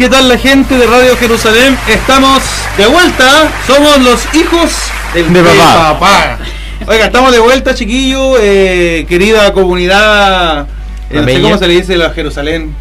[0.00, 1.76] ¿Qué tal la gente de Radio Jerusalén?
[1.86, 2.42] Estamos
[2.78, 4.72] de vuelta, somos los hijos
[5.12, 6.38] del de papá.
[6.86, 10.66] Oiga, estamos de vuelta, chiquillo, eh, querida comunidad,
[11.10, 12.74] eh, cómo se le dice a Jerusalén.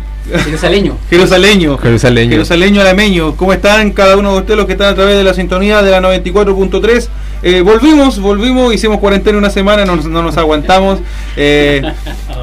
[0.45, 0.97] Jerusaleño.
[1.09, 1.77] Jerusaleño.
[1.77, 2.31] Jerusaleño.
[2.31, 3.35] Jerusaleño alameño.
[3.35, 5.91] ¿Cómo están cada uno de ustedes los que están a través de la sintonía de
[5.91, 7.09] la 94.3?
[7.41, 10.99] Eh, volvimos, volvimos, hicimos cuarentena una semana, no, nos aguantamos.
[11.37, 11.81] Eh,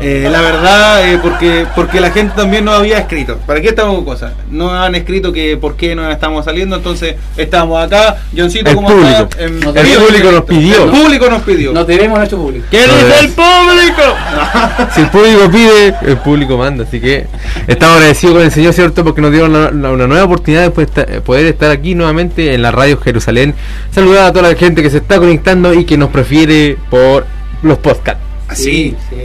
[0.00, 3.38] eh, la verdad, porque porque la gente también no había escrito.
[3.46, 4.32] ¿Para qué estamos con cosas?
[4.50, 8.16] No han escrito que por qué no estamos saliendo, entonces estamos acá.
[8.36, 9.28] Johncito, ¿cómo público.
[9.38, 9.52] el
[9.98, 10.84] público nos pidió.
[10.84, 11.72] El público nos pidió.
[11.72, 12.66] No tenemos nuestro público.
[12.70, 14.02] ¿Qué dice el público?
[14.94, 16.84] si el público pide, el público manda.
[16.84, 17.26] Así que
[17.66, 19.04] estamos agradecidos con el Señor, ¿cierto?
[19.04, 19.70] Porque nos dieron una,
[20.06, 23.54] nueva oportunidad de poder estar aquí nuevamente en la radio Jerusalén.
[23.92, 27.26] Saludar a toda la gente que se está conectando y que nos prefiere por
[27.62, 28.22] los podcasts.
[28.48, 28.94] Así.
[29.10, 29.16] Sí,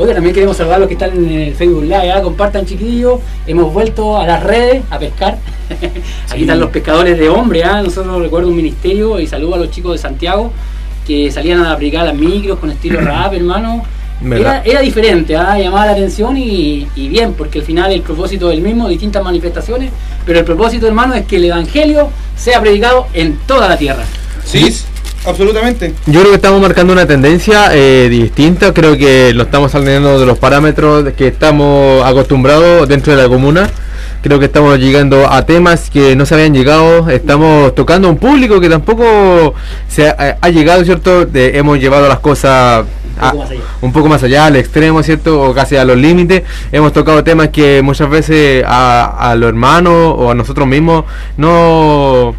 [0.00, 2.12] Oiga, también queremos saludar a los que están en el Facebook Live.
[2.12, 2.22] ¿ah?
[2.22, 3.18] Compartan, chiquillos.
[3.48, 5.38] Hemos vuelto a las redes a pescar.
[6.30, 7.64] Aquí están los pescadores de hombre.
[7.64, 7.82] ¿ah?
[7.82, 10.52] Nosotros recuerdo un ministerio y saludo a los chicos de Santiago
[11.04, 13.82] que salían a aplicar las micros con estilo rap, hermano.
[14.20, 15.58] Era, diferente, ¿ah?
[15.58, 19.22] llamaba la atención y, y, bien, porque al final el propósito es el mismo, distintas
[19.22, 19.90] manifestaciones,
[20.26, 24.04] pero el propósito, hermano, es que el Evangelio sea predicado en toda la tierra.
[24.44, 24.74] Sí,
[25.24, 25.94] absolutamente.
[26.06, 30.26] Yo creo que estamos marcando una tendencia eh, distinta, creo que lo estamos saliendo de
[30.26, 33.70] los parámetros que estamos acostumbrados dentro de la comuna.
[34.20, 38.16] Creo que estamos llegando a temas que no se habían llegado, estamos tocando a un
[38.16, 39.54] público que tampoco
[39.88, 41.28] se ha, llegado, ¿cierto?
[41.32, 42.84] hemos llevado las cosas
[43.80, 45.40] un poco más allá, al extremo, ¿cierto?
[45.40, 46.42] O casi a los límites.
[46.72, 51.04] Hemos tocado temas que muchas veces a, a los hermanos o a nosotros mismos
[51.36, 52.34] no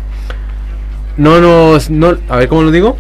[1.20, 1.90] no nos.
[1.90, 2.98] No, a ver cómo lo digo.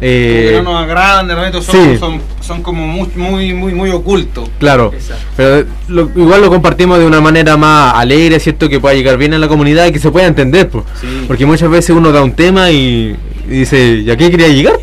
[0.00, 4.50] Eh, no nos agradan, de repente son, son, son, como muy, muy, muy, muy ocultos.
[4.58, 4.92] Claro,
[5.36, 8.68] pero igual lo compartimos de una manera más alegre, ¿cierto?
[8.68, 10.84] Que pueda llegar bien a la comunidad y que se pueda entender, pues.
[11.26, 13.16] porque muchas veces uno da un tema y,
[13.46, 14.78] y dice, ¿y a qué quería llegar?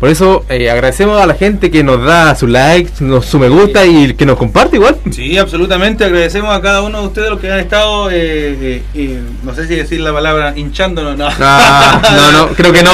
[0.00, 3.84] Por eso eh, agradecemos a la gente que nos da su like, su me gusta
[3.84, 4.96] y que nos comparte igual.
[5.10, 6.04] Sí, absolutamente.
[6.04, 9.74] Agradecemos a cada uno de ustedes los que han estado, eh, eh, no sé si
[9.74, 11.18] decir la palabra hinchándonos.
[11.18, 12.92] No, ah, no, no, creo que no.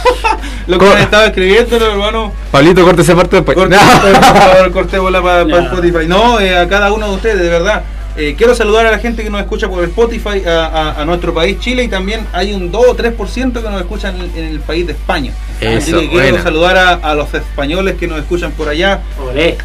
[0.66, 2.32] lo que han estado escribiendo, hermano.
[2.50, 3.56] Pablito, corte esa parte después.
[3.56, 6.08] Corte, por favor, cortémosla para, para Spotify.
[6.08, 7.84] No, a cada uno de ustedes, de verdad.
[8.16, 11.84] Eh, quiero saludar a la gente que nos escucha por Spotify a, nuestro país Chile
[11.84, 15.32] y también hay un 2 o 3% que nos escuchan en, el país de España.
[15.76, 19.00] Así que quiero saludar a, los españoles que nos escuchan por allá.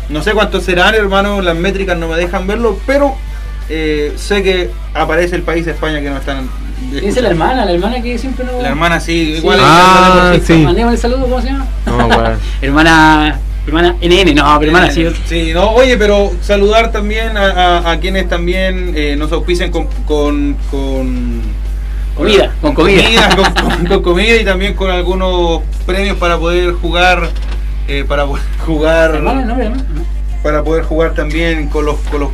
[0.10, 3.16] No sé cuántos serán, hermano, las métricas no me dejan verlo, pero
[3.70, 6.50] eh, sé que aparece el país de España que nos están.
[6.92, 7.66] ¿Quién es la hermana?
[7.66, 8.62] La hermana que siempre no.
[8.62, 9.60] La hermana, sí, igual.
[9.62, 10.64] Ah, sí.
[10.64, 11.68] el saludo, ¿cómo se llama?
[11.86, 12.10] No,
[12.62, 15.06] hermana hermana NN, no, pero hermana sí.
[15.26, 21.42] Sí, no, oye, pero saludar también a, quienes también eh, nos auspicen con, con, con
[22.16, 23.30] comida, con comida,
[23.88, 27.30] con, comida y también con algunos premios para poder jugar,
[27.88, 29.22] eh, para poder jugar,
[30.44, 32.30] para poder jugar también con los, con los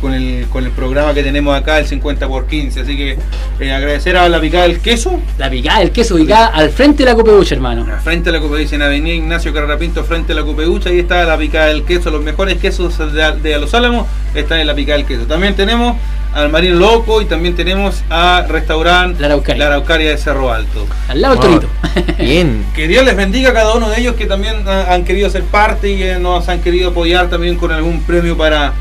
[0.00, 2.80] con el, con el programa que tenemos acá, el 50 por 15.
[2.80, 3.18] Así que
[3.60, 5.20] eh, agradecer a la picada del queso.
[5.38, 7.86] La picada del queso ubicada al frente de la Copeucha, hermano.
[7.90, 10.90] Al frente de la Copeucha, en Avenida Ignacio Carrapinto, frente a la Copeucha.
[10.90, 12.10] Ahí está la picada del queso.
[12.10, 15.26] Los mejores quesos de, de Los Álamos están en la picada del queso.
[15.26, 15.96] También tenemos
[16.34, 19.64] al Marino Loco y también tenemos a Restaurante La Araucaria.
[19.64, 20.86] La Araucaria de Cerro Alto.
[21.08, 21.60] Al lado del Wow.
[21.60, 22.12] torito.
[22.22, 22.66] Bien.
[22.74, 25.44] Que Dios les bendiga a cada uno de ellos que también ah, han querido ser
[25.44, 28.74] parte y que nos han querido apoyar también con algún premio para,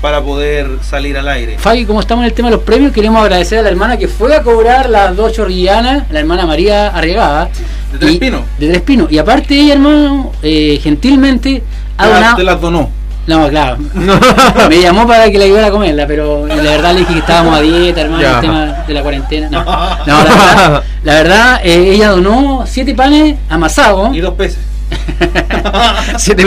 [0.00, 1.58] para poder salir al aire.
[1.58, 4.06] Fabi, como estamos en el tema de los premios, queremos agradecer a la hermana que
[4.08, 7.48] fue a cobrar las dos chorrillanas, la hermana María Arriagada.
[7.92, 8.42] De Tres Pinos.
[8.58, 9.10] De Tres Pinos.
[9.10, 11.62] Y aparte ella, hermano, eh, gentilmente
[11.96, 12.36] ha la- donado...
[12.36, 12.90] te las donó.
[13.26, 13.76] No, claro.
[14.70, 17.58] Me llamó para que la ayudara a comerla, pero la verdad le dije que estábamos
[17.58, 18.34] a dieta, hermano, Ya.
[18.36, 19.50] el tema de la cuarentena.
[19.50, 19.70] No, no
[20.06, 24.14] la verdad, la verdad, eh, ella donó siete panes amasados.
[24.16, 24.58] Y dos peces.
[26.16, 26.46] siete,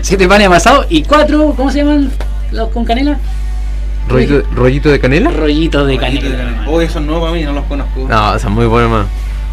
[0.00, 2.10] siete panes amasados y cuatro, ¿cómo se llaman
[2.52, 3.18] los con canela?
[4.08, 5.30] ¿Rollito, rollito de canela?
[5.30, 6.28] Rollitos de canela.
[6.28, 6.64] de canela.
[6.66, 8.06] Oh, para mí, no los conozco.
[8.08, 9.06] No, son muy buenos, man.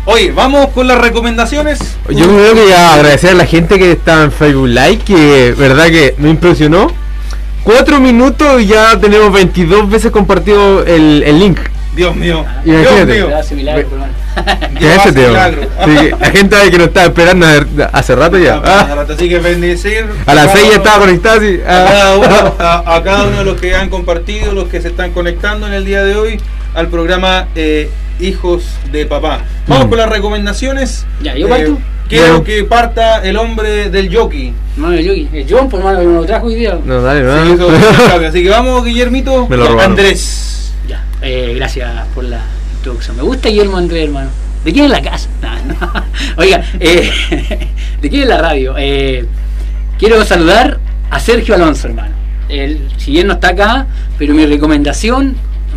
[0.05, 1.79] Oye, vamos con las recomendaciones.
[2.09, 5.87] Yo creo que ya agradecer a la gente que está en Facebook Live, que verdad
[5.87, 6.91] que me impresionó.
[7.63, 11.59] Cuatro minutos y ya tenemos 22 veces compartido el, el link.
[11.95, 12.45] Dios mío.
[12.63, 13.29] Dios mío.
[14.79, 14.99] ¿Qué.
[15.03, 17.45] Sí, que la gente que nos estaba esperando
[17.93, 18.61] hace rato ya.
[18.63, 20.05] Ah, Así que bendecir.
[20.25, 21.59] a las cada 6 ya estaba conectado así.
[21.65, 22.83] a cada, uno, Ah.
[22.85, 25.73] a, a cada uno de los que han compartido, los que se están conectando en
[25.73, 26.39] el día de hoy
[26.73, 27.89] al programa eh,
[28.19, 29.39] Hijos de Papá.
[29.67, 29.89] Vamos Mm.
[29.89, 31.05] con las recomendaciones.
[31.19, 31.77] Eh, Ya, ¿yo parto?
[32.09, 32.43] quiero Ya.
[32.43, 34.53] que parta el hombre del jockey.
[34.75, 36.77] Hermano, yo, eh, John, por hermano, que nos lo trajo hoy día.
[36.83, 38.27] No, dale, Sí, eso- no.
[38.27, 39.47] Así que vamos, Guillermito.
[39.47, 39.79] Me lo.
[39.79, 40.73] Andrés.
[40.87, 42.41] Ya, eh, gracias por la
[42.93, 44.29] Me gusta Guillermo Andrés, hermano.
[44.63, 45.27] ¿De quién es la casa?
[45.41, 46.03] No, no.
[46.37, 47.09] Oiga, eh,
[48.01, 48.75] ¿de quién es la radio?
[48.77, 49.25] Eh,
[49.97, 50.79] quiero saludar
[51.09, 52.13] a Sergio Alonso, hermano.
[52.47, 53.87] Él, si bien no está acá,
[54.19, 55.35] pero mi recomendación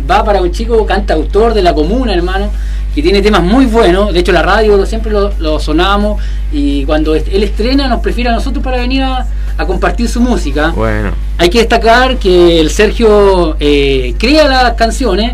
[0.09, 2.51] va para un chico cantautor de la comuna, hermano,
[2.93, 4.13] que tiene temas muy buenos.
[4.13, 6.21] De hecho, la radio siempre lo, lo sonamos
[6.51, 9.25] y cuando él estrena nos prefiere a nosotros para venir a,
[9.57, 10.69] a compartir su música.
[10.69, 15.33] Bueno, Hay que destacar que el Sergio eh, crea las canciones,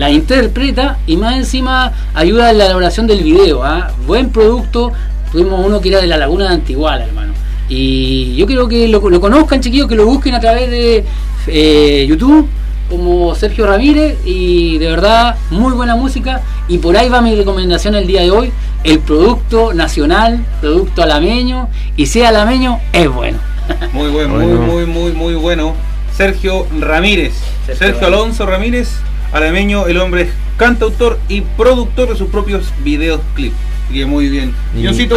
[0.00, 3.62] las interpreta y más encima ayuda en la elaboración del video.
[3.62, 3.92] ¿ah?
[4.06, 4.92] Buen producto.
[5.30, 7.34] Tuvimos uno que era de la Laguna de Antiguala, hermano.
[7.68, 11.04] Y yo quiero que lo, lo conozcan, chiquillos, que lo busquen a través de
[11.46, 12.48] eh, YouTube
[12.88, 17.94] como Sergio Ramírez y de verdad muy buena música y por ahí va mi recomendación
[17.94, 18.50] el día de hoy
[18.82, 23.38] el producto nacional producto alameño y sea alameño es bueno
[23.92, 24.60] Muy bueno, Bueno.
[24.62, 25.74] muy, muy, muy, muy bueno.
[26.16, 27.34] Sergio Ramírez.
[27.66, 28.02] Sergio Sergio, Ramírez.
[28.02, 28.88] Alonso Ramírez,
[29.32, 33.54] alameño, el hombre es cantautor y productor de sus propios videos clips.
[33.86, 34.54] Así que muy bien.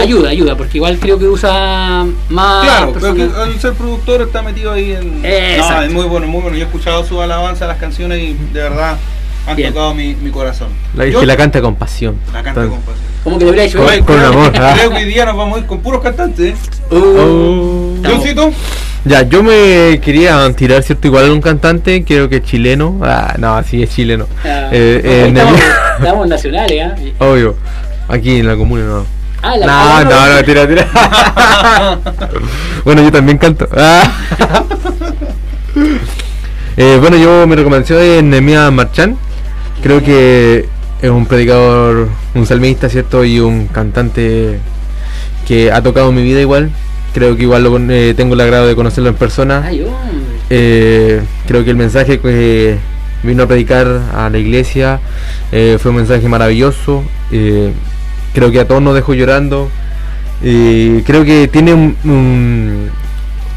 [0.01, 4.41] Ayuda, ayuda, porque igual creo que usa más Claro, pero que al ser productor está
[4.41, 5.21] metido ahí en.
[5.21, 5.83] No, Exacto.
[5.83, 6.57] es muy bueno, muy bueno.
[6.57, 8.97] Yo he escuchado su alabanza a las canciones y de verdad
[9.45, 9.73] han Bien.
[9.73, 10.69] tocado mi, mi corazón.
[10.95, 12.15] la, Yo- que la canta con pasión.
[12.33, 13.03] la canta con pasión.
[13.23, 15.57] Como que le hubiera hecho Con- con creo, amor, creo que hoy día nos vamos
[15.57, 16.53] a ir con puros cantantes.
[16.55, 16.55] ¿eh?
[16.89, 17.93] Uh, Oh.
[17.95, 18.51] Estamos- Johncito,
[19.05, 21.07] Ya, yo me quería tirar, ¿cierto?
[21.07, 22.99] Igual a un cantante, creo que chileno.
[23.03, 24.27] Ah, no, sí es chileno.
[24.45, 25.33] ah, Eh, eh,
[25.99, 26.95] estamos, nacionales, ¿ah?
[27.25, 27.55] Obvio.
[28.07, 29.05] Aquí en la comuna no.
[29.41, 30.87] Ah, la No, no, no, tira, tira.
[32.85, 33.67] bueno, yo también canto.
[33.75, 34.03] Ah.
[36.75, 39.15] Eh, bueno, yo mi recomendación es Nemia Marchán.
[39.83, 40.67] Creo que
[41.03, 43.23] es un predicador, un salmista, ¿cierto?
[43.23, 44.57] Y un cantante
[45.47, 46.71] que ha tocado mi vida igual.
[47.13, 49.63] Creo que igual lo eh, tengo el agrado de conocerlo en persona.
[49.65, 49.85] Ay.
[50.49, 52.77] Eh, creo que el mensaje que
[53.23, 54.99] vino a predicar a la iglesia
[55.51, 57.03] eh, fue un mensaje maravilloso.
[58.33, 59.69] Creo que a todos nos dejó llorando.
[60.41, 62.89] Creo que tiene un, un-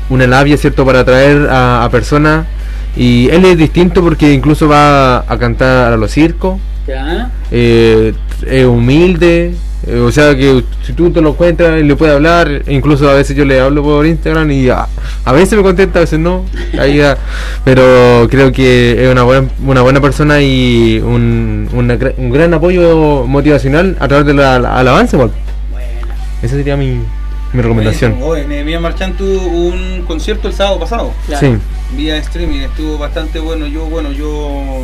[0.08, 2.46] una labia, ¿cierto?, para atraer a, a personas.
[2.96, 6.60] Y él es distinto porque incluso va a cantar a los circos.
[6.86, 7.30] Ya.
[7.50, 9.54] es humilde.
[9.86, 13.14] Eh, o sea que si tú te lo encuentras y le puedes hablar, incluso a
[13.14, 14.86] veces yo le hablo por Instagram y a,
[15.24, 16.44] a veces me contesta, a veces no.
[16.78, 17.16] ahí ya,
[17.64, 23.24] pero creo que es una buena, una buena persona y un, una un gran apoyo
[23.26, 25.16] motivacional a través de la, la alabanza.
[25.16, 25.32] Bueno.
[26.42, 27.00] Esa sería mi,
[27.52, 28.12] mi recomendación.
[28.12, 28.32] Buenísimo.
[28.32, 31.12] Oye, Nehemías Marchán tuvo un concierto el sábado pasado.
[31.26, 31.46] Claro.
[31.46, 31.56] Sí,
[31.96, 33.66] Vía streaming, estuvo bastante bueno.
[33.66, 34.82] Yo, bueno, yo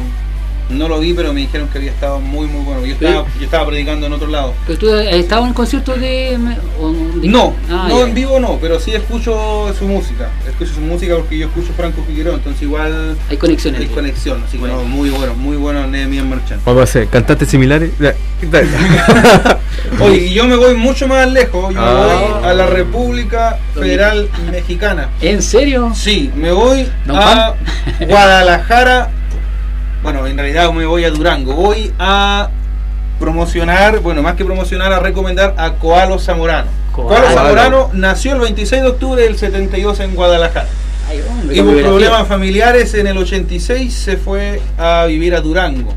[0.72, 2.84] No lo vi, pero me dijeron que había estado muy, muy bueno.
[2.86, 4.54] Yo estaba, yo estaba predicando en otro lado.
[4.66, 8.04] ¿Pero tú has estado en conciertos de, de- No, Ah, no ya.
[8.04, 10.30] en vivo no, pero sí escucho su música.
[10.48, 13.80] Escucho su música porque yo escucho Franco Figueroa, entonces igual Hay conexiones.
[13.80, 14.42] hay conexión.
[14.44, 14.76] Así que Bueno.
[14.76, 16.62] no, muy bueno, muy bueno Nehemiah Marchand.
[16.64, 17.90] Vamos a hacer cantantes similares.
[20.00, 22.38] Oye, y yo me voy mucho más lejos, yo me Ah.
[22.40, 25.08] voy a la República Federal Mexicana.
[25.20, 25.92] ¿En serio?
[25.94, 27.54] Sí, me voy Don a
[28.08, 29.10] Guadalajara.
[30.02, 31.54] Bueno, en realidad me voy a Durango.
[31.54, 32.50] Voy a
[33.20, 36.68] promocionar, bueno, más que promocionar, a recomendar a Coalo Zamorano.
[36.92, 37.30] Coalo.
[37.32, 40.66] Zamorano nació el 26 de octubre del 72 en Guadalajara.
[41.08, 45.94] Ay, hombre, Y por problemas familiares en el 86 se fue a vivir a Durango.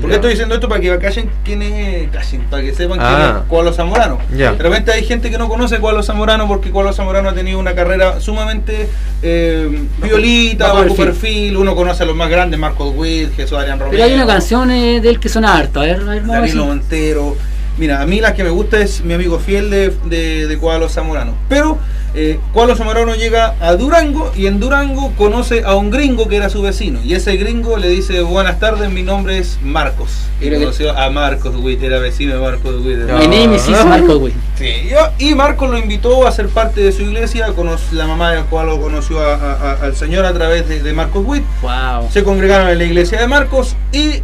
[0.00, 0.68] ¿Por qué estoy diciendo esto?
[0.68, 3.40] Para que callen quién es, callen, para que sepan quién Ah.
[3.42, 4.18] es Coalo Zamorano.
[4.36, 4.52] Ya.
[4.52, 7.74] De repente hay gente que no conoce Coalo Zamorano porque Coalo Zamorano ha tenido una
[7.74, 8.88] carrera sumamente
[9.22, 11.04] eh, violita, bajo bajo perfil.
[11.06, 11.56] perfil.
[11.56, 13.90] Uno conoce a los más grandes, Marcos Witt, Jesús Adrián Romero.
[13.92, 15.80] Pero hay una canción eh, de él que suena harto.
[15.80, 17.36] A ver, a ver, Danilo Montero.
[17.76, 20.88] Mira, a mí la que me gusta es mi amigo fiel de, de, de Cuadro
[20.88, 21.34] Zamorano.
[21.48, 21.78] Pero
[22.14, 26.48] eh, Cuadro Zamorano llega a Durango y en Durango conoce a un gringo que era
[26.48, 27.00] su vecino.
[27.04, 30.10] Y ese gringo le dice, buenas tardes, mi nombre es Marcos.
[30.40, 33.06] Y que- conoció a Marcos Witt, era vecino de Marcos Witt.
[33.06, 33.14] Ya.
[33.16, 34.32] My name is Marco, güey.
[34.56, 37.48] Sí, yo- y Marcos lo invitó a ser parte de su iglesia.
[37.92, 41.24] la mamá de Cuadro conoció a- a- a- al señor a través de, de Marcos
[41.26, 42.08] Witt Wow.
[42.12, 44.22] se congregaron en la iglesia de Marcos y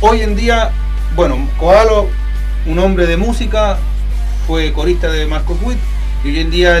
[0.00, 0.70] hoy en día,
[1.14, 2.08] bueno, Coalo,
[2.66, 3.78] un hombre de música,
[4.46, 5.78] fue corista de Marcos Witt
[6.24, 6.80] y hoy en día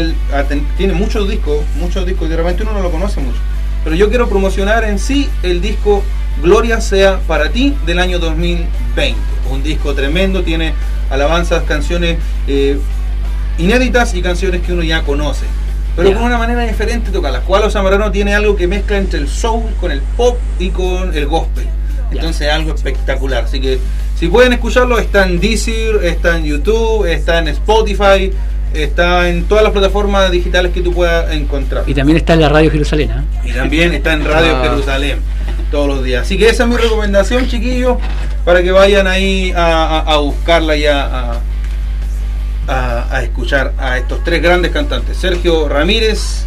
[0.76, 3.38] tiene muchos discos, muchos discos y de repente uno no lo conoce mucho.
[3.84, 6.02] Pero yo quiero promocionar en sí el disco
[6.42, 9.16] Gloria sea para ti del año 2020.
[9.50, 10.72] Un disco tremendo, tiene
[11.10, 12.78] alabanzas, canciones eh,
[13.58, 15.44] inéditas y canciones que uno ya conoce.
[15.94, 16.14] Pero Ya.
[16.14, 17.42] con una manera diferente tocarlas.
[17.42, 21.26] Cualo Zamorano tiene algo que mezcla entre el soul con el pop y con el
[21.26, 21.66] gospel.
[22.10, 23.44] Entonces es algo espectacular.
[23.44, 23.78] Así que
[24.18, 28.32] si pueden escucharlo, está en Deezer, está en YouTube, está en Spotify,
[28.74, 31.84] está en todas las plataformas digitales que tú puedas encontrar.
[31.86, 33.10] Y también está en la radio Jerusalén.
[33.12, 33.24] ¿ah?
[33.44, 34.62] Y también está en Radio Ah.
[34.64, 35.18] Jerusalén
[35.70, 36.22] todos los días.
[36.22, 37.96] Así que esa es mi recomendación, chiquillos,
[38.44, 41.40] para que vayan ahí a, a- a buscarla y a, a-
[42.68, 46.44] a- a escuchar a estos tres grandes cantantes: Sergio Ramírez,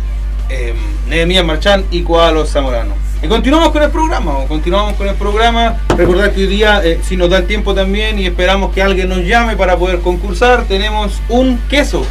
[0.49, 0.73] eh,
[1.07, 2.93] Nehemías Marchán y Coalo Zamorano.
[3.23, 5.77] Y continuamos con el programa, continuamos con el programa.
[5.97, 9.09] Recordad que hoy día, eh, si nos da el tiempo también y esperamos que alguien
[9.09, 12.05] nos llame para poder concursar, tenemos un queso.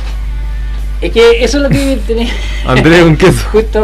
[1.01, 2.33] Es que eso es lo que tenés.
[2.67, 3.47] Andrés, un queso.
[3.53, 3.83] Justo.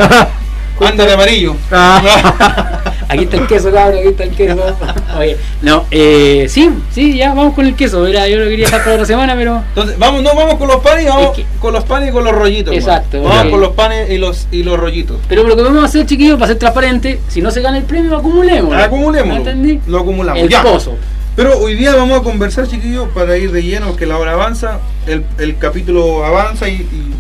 [0.81, 1.57] Anda de amarillo.
[1.71, 2.77] Ah.
[3.09, 4.77] Aquí está el queso, cabrón, aquí está el queso.
[5.19, 7.99] Oye, no, eh, sí, sí, ya vamos con el queso.
[8.03, 9.65] Mira, yo lo quería dejar para otra semana, pero.
[9.71, 12.23] Entonces, vamos, no vamos con los panes, vamos Es que- con los panes y con
[12.23, 12.73] los rollitos.
[12.73, 13.35] Exacto, hermano.
[13.35, 15.17] Vamos con los panes y los y los rollitos.
[15.29, 17.85] Pero lo que vamos a hacer, chiquillos, para ser transparente, si no se gana el
[17.85, 18.73] premio, acumulemos.
[18.77, 19.37] Acumulémoslo.
[19.39, 19.81] ¿Entendí?
[19.89, 20.41] Lo acumulamos.
[20.41, 20.63] El ya.
[20.63, 20.95] pozo.
[21.35, 24.79] Pero hoy día vamos a conversar, chiquillos, para ir de lleno, que la hora avanza,
[25.09, 27.15] el, el capítulo avanza y, y-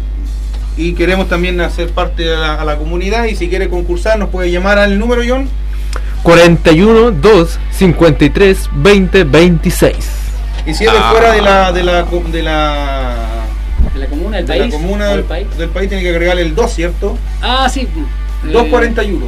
[0.88, 3.24] y queremos también hacer parte de la, a la comunidad.
[3.24, 5.48] Y si quiere concursar, nos puede llamar al número, John.
[6.22, 9.94] 41 2 53 20 26.
[10.66, 11.08] Y si es de Ah.
[11.10, 13.16] fuera de la, de la, de la,
[13.94, 14.64] De la comuna, del de país.
[14.72, 15.46] la comuna del, del país.
[15.58, 17.16] del país, tiene que agregarle el 2, ¿cierto?
[17.42, 17.80] Ah, sí.
[17.80, 19.26] eh, 241.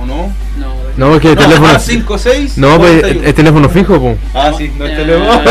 [0.00, 0.32] ¿O no?
[0.58, 1.72] No, No, porque el No, teléfono.
[1.72, 2.58] más 56.
[2.58, 3.28] No, pues el, 41.
[3.28, 4.16] el teléfono fijo, po.
[4.34, 4.96] Ah, sí, no es Ah.
[4.96, 5.40] teléfono.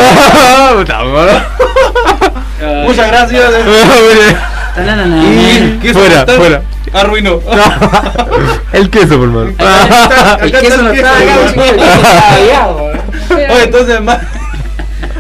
[2.66, 3.44] Ah, Muchas gracias.
[4.76, 6.62] Y queso Fuera, mortal fuera.
[6.94, 7.40] Arruinó.
[8.74, 9.48] el queso, por favor.
[10.42, 11.66] El Acá queso no el está acá, el queso
[11.96, 13.00] está allá, weón.
[13.52, 14.20] Oye, entonces más.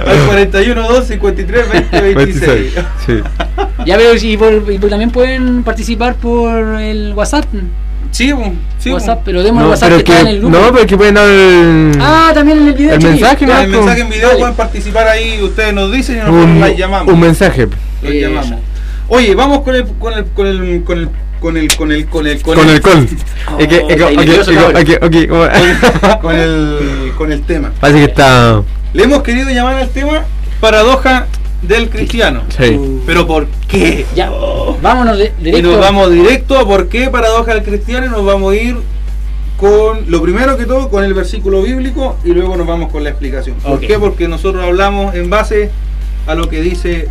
[0.05, 2.47] Al 41, 2, 53, 20, 26.
[2.75, 2.85] 26.
[3.05, 3.13] Sí.
[3.85, 7.45] Ya veo, y, por- y por- también pueden participar por el WhatsApp.
[8.11, 8.31] Sí,
[8.79, 8.91] sí.
[8.91, 10.57] WhatsApp, pero demos el No, WhatsApp pero que, está en el que, grupo.
[10.57, 12.93] no, pero que pueden dar el, Ah, también en el video.
[12.95, 13.57] el mensaje, ¿no?
[13.59, 14.39] el mensaje en video Dale.
[14.39, 17.13] pueden participar ahí, ustedes nos dicen y nosotros un, las llamamos.
[17.13, 17.67] un mensaje.
[18.01, 18.59] Los Eh, llamamos.
[19.13, 22.25] Oye, vamos con el con el con el con el con el con el con
[22.25, 23.07] el Con el con.
[23.47, 23.57] Oh,
[26.19, 27.71] con el con el tema.
[27.79, 28.63] Parece que está.
[28.91, 30.25] Le hemos querido llamar al tema
[30.59, 31.27] paradoja
[31.61, 32.41] del cristiano.
[32.57, 32.79] Sí.
[33.05, 34.07] Pero ¿por qué?
[34.15, 34.31] Ya,
[34.81, 38.51] vámonos de, Y nos vamos directo a por qué paradoja del cristiano y nos vamos
[38.51, 38.77] a ir
[39.57, 43.11] con lo primero que todo con el versículo bíblico y luego nos vamos con la
[43.11, 43.57] explicación.
[43.57, 43.99] ¿Por qué?
[43.99, 45.69] Porque nosotros hablamos en base
[46.25, 47.09] a lo que dice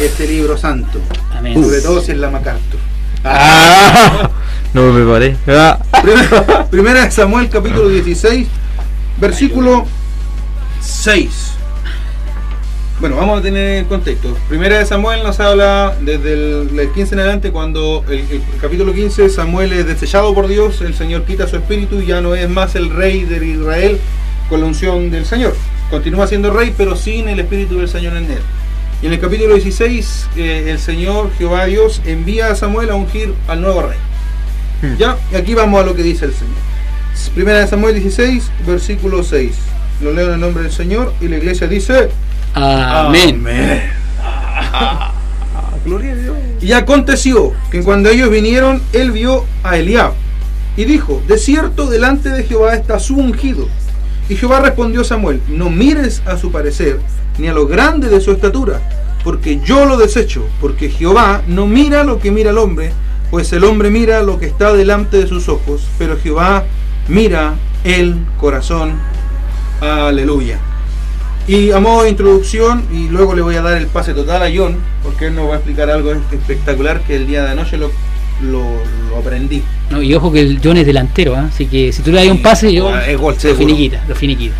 [0.00, 0.98] este libro santo.
[1.42, 1.60] Amén.
[1.60, 2.78] Sobre todo si es la MacArthur.
[3.24, 4.30] Ah,
[4.74, 5.36] no me preparé.
[5.48, 5.76] Ah.
[6.00, 8.46] Primera, primera de Samuel capítulo 16,
[9.20, 9.84] versículo
[10.80, 11.28] 6.
[13.00, 14.36] Bueno, vamos a tener el contexto.
[14.48, 18.92] Primera de Samuel nos habla desde el, el 15 en adelante, cuando el, el capítulo
[18.92, 22.48] 15 Samuel es desechado por Dios, el Señor quita su espíritu y ya no es
[22.48, 23.98] más el rey de Israel,
[24.48, 25.56] con la unción del Señor.
[25.90, 28.38] Continúa siendo rey, pero sin el Espíritu del Señor en él.
[29.02, 33.34] Y en el capítulo 16, eh, el Señor Jehová Dios envía a Samuel a ungir
[33.48, 33.98] al nuevo rey.
[34.80, 34.96] Hmm.
[34.96, 36.54] Ya, y aquí vamos a lo que dice el Señor.
[37.34, 39.56] Primera de Samuel 16, versículo 6.
[40.02, 42.10] Lo leo en el nombre del Señor y la iglesia dice...
[42.54, 43.42] Amén.
[45.84, 46.36] Gloria a Dios.
[46.60, 50.12] Y aconteció que cuando ellos vinieron, él vio a Eliab
[50.76, 53.68] y dijo, de cierto delante de Jehová está su ungido.
[54.28, 57.00] Y Jehová respondió a Samuel, no mires a su parecer,
[57.38, 58.80] ni a lo grande de su estatura,
[59.24, 62.92] porque yo lo desecho, porque Jehová no mira lo que mira el hombre,
[63.30, 66.64] pues el hombre mira lo que está delante de sus ojos, pero Jehová
[67.08, 68.92] mira el corazón.
[69.80, 70.58] Aleluya.
[71.46, 74.50] Y a modo de introducción, y luego le voy a dar el pase total a
[74.54, 77.90] John, porque él nos va a explicar algo espectacular que el día de anoche lo,
[78.42, 78.62] lo,
[79.10, 79.62] lo aprendí.
[79.92, 81.48] No, y ojo que el John es delantero, ¿ah?
[81.52, 83.58] así que si tú le das un pase, yo Ah, es gol lo seguro.
[83.66, 84.54] finiquita, lo finiquita.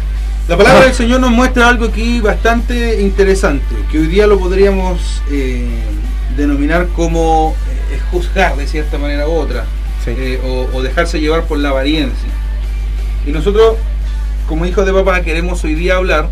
[0.49, 5.23] La palabra del Señor nos muestra algo aquí bastante interesante, que hoy día lo podríamos
[5.31, 5.65] eh,
[6.37, 7.55] denominar como
[7.93, 9.65] eh, juzgar de cierta manera u otra,
[10.05, 10.11] Sí.
[10.17, 12.29] eh, o, o dejarse llevar por la apariencia.
[13.27, 13.77] Y nosotros,
[14.49, 16.29] como hijos de papá, queremos hoy día hablar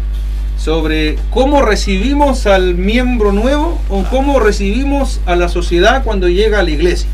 [0.59, 6.63] sobre cómo recibimos al miembro nuevo o cómo recibimos a la sociedad cuando llega a
[6.65, 7.09] la iglesia.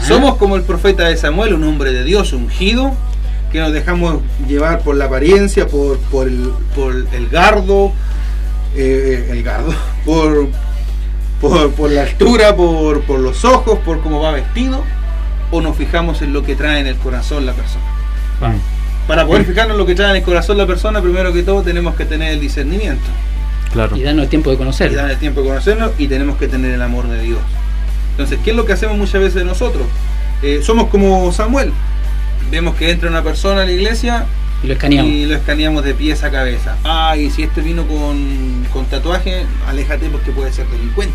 [0.00, 2.94] Somos como el profeta de Samuel, un hombre de Dios ungido,
[3.52, 7.92] que nos dejamos llevar por la apariencia, por, por, el, por el gardo,
[8.76, 10.48] eh, el gardo, por,
[11.40, 14.82] por, por la altura, por, por los ojos, por cómo va vestido,
[15.50, 17.84] o nos fijamos en lo que trae en el corazón la persona.
[19.06, 21.62] Para poder fijarnos en lo que trae en el corazón la persona, primero que todo
[21.62, 23.08] tenemos que tener el discernimiento
[23.72, 23.96] Claro.
[23.96, 24.96] Y darnos el tiempo de y conocerlo.
[24.96, 27.40] dar el tiempo de conocernos y tenemos que tener el amor de Dios.
[28.18, 29.84] Entonces, ¿qué es lo que hacemos muchas veces nosotros?
[30.42, 31.72] Eh, somos como Samuel.
[32.50, 34.26] Vemos que entra una persona a la iglesia
[34.64, 35.08] Y lo escaneamos.
[35.12, 36.76] y lo escaneamos de pies a cabeza.
[36.82, 41.14] Ah, y si este vino con, con tatuaje, aléjate porque puede ser delincuente.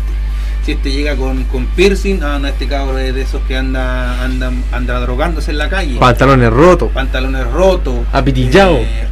[0.64, 4.22] Si este llega con, con piercing, ah, no, este cabro es de esos que anda,
[4.24, 5.96] anda, anda drogándose en la calle.
[5.98, 6.90] Pantalones rotos.
[6.92, 7.96] Pantalones rotos.
[8.14, 8.76] Apitillado.
[8.78, 9.06] Eh,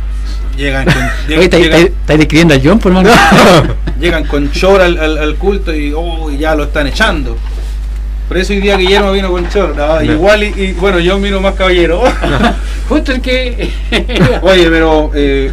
[0.57, 0.95] llegan con,
[1.29, 3.11] ¿estáis- describiendo al John, por hermano?
[4.01, 7.37] llegan con short al, al- al culto y oh, y ya lo están echando.
[8.29, 9.77] Por eso hoy día Guillermo vino con short.
[9.77, 10.03] No, No.
[10.03, 12.03] Igual y, y, bueno, yo miro más caballero.
[12.89, 13.71] Justo el que.
[14.43, 15.53] Oye, pero eh,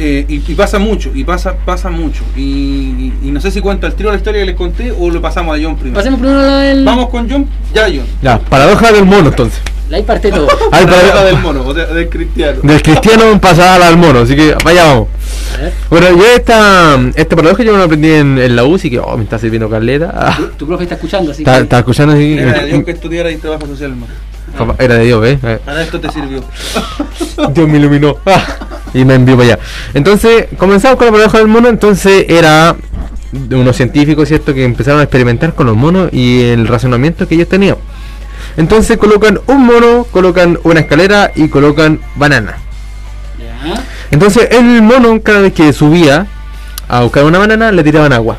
[0.00, 2.22] eh, y, y pasa mucho, y pasa pasa mucho.
[2.36, 5.10] Y, y- y no sé si cuento al tiro la historia que les conté o
[5.10, 5.94] lo pasamos a John primero.
[6.00, 6.84] Pasemos primero la del.
[6.84, 7.46] Vamos con John.
[7.74, 8.02] Ya, John.
[8.22, 9.60] Ya, paradoja del mono entonces.
[9.92, 10.46] Ahí parte todo.
[10.70, 12.60] Ay, La para- letra del mono, o sea, del cristiano.
[12.62, 15.08] Del cristiano pasada al mono, así que vaya vamos.
[15.58, 18.76] A ver, Bueno, yo esta, esta paradoja yo me la aprendí en, en la U,
[18.76, 20.12] así que oh, me está sirviendo caleta.
[20.14, 21.62] Ah, tu, tu profe está escuchando, así está, que.
[21.64, 22.36] está escuchando así.
[22.36, 24.12] Dios que estudiara y trabajo social, hermano.
[24.56, 25.38] Papá, Era de Dios, ¿ves?
[25.42, 25.58] Eh.
[25.64, 26.42] Para esto te sirvió.
[27.54, 28.16] Dios me iluminó.
[28.26, 28.44] Ah,
[28.94, 29.58] y me envió para allá.
[29.94, 31.68] Entonces, comenzamos con la paradoja del mono.
[31.68, 32.76] Entonces, era
[33.32, 34.54] de unos científicos, ¿cierto?
[34.54, 37.76] Que empezaron a experimentar con los monos y el razonamiento que ellos tenían.
[38.56, 42.56] Entonces, colocan un mono, colocan una escalera y colocan banana.
[44.10, 46.26] Entonces, el mono, cada vez que subía
[46.88, 48.38] a buscar una banana, le tiraban agua.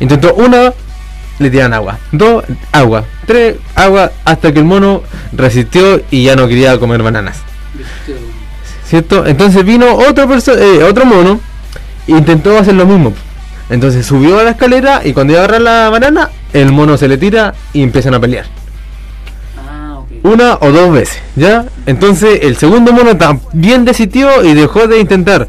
[0.00, 0.72] Intentó una,
[1.38, 1.98] le tiraban agua.
[2.12, 3.04] Dos, agua.
[3.26, 7.38] Tres, agua, hasta que el mono resistió y ya no quería comer bananas.
[8.86, 9.26] ¿Cierto?
[9.26, 11.40] Entonces vino otra persona, otro mono,
[12.06, 13.12] e intentó hacer lo mismo.
[13.70, 17.08] Entonces subió a la escalera y cuando iba a agarrar la banana, el mono se
[17.08, 18.44] le tira y empiezan a pelear.
[19.58, 20.00] Ah.
[20.22, 21.64] Una o dos veces, ¿ya?
[21.86, 25.48] Entonces el segundo mono también desistió y dejó de intentar.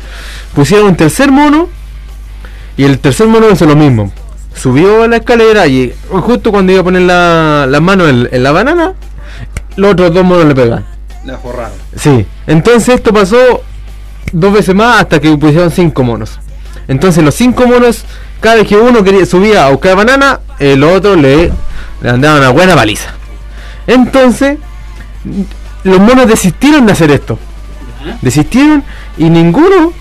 [0.55, 1.67] Pusieron un tercer mono
[2.77, 4.11] y el tercer mono hizo lo mismo.
[4.55, 8.43] Subió a la escalera y justo cuando iba a poner la, la mano en, en
[8.43, 8.93] la banana,
[9.75, 10.85] los otros dos monos le pegan.
[11.25, 11.77] La forraron.
[11.95, 13.61] Sí, entonces esto pasó
[14.31, 16.39] dos veces más hasta que pusieron cinco monos.
[16.87, 18.05] Entonces los cinco monos,
[18.39, 21.51] cada vez que uno quería, subía a buscar banana, el otro le,
[22.01, 23.09] le andaban una buena baliza.
[23.87, 24.57] Entonces,
[25.83, 27.37] los monos desistieron de hacer esto.
[28.21, 28.83] Desistieron
[29.17, 29.93] y ninguno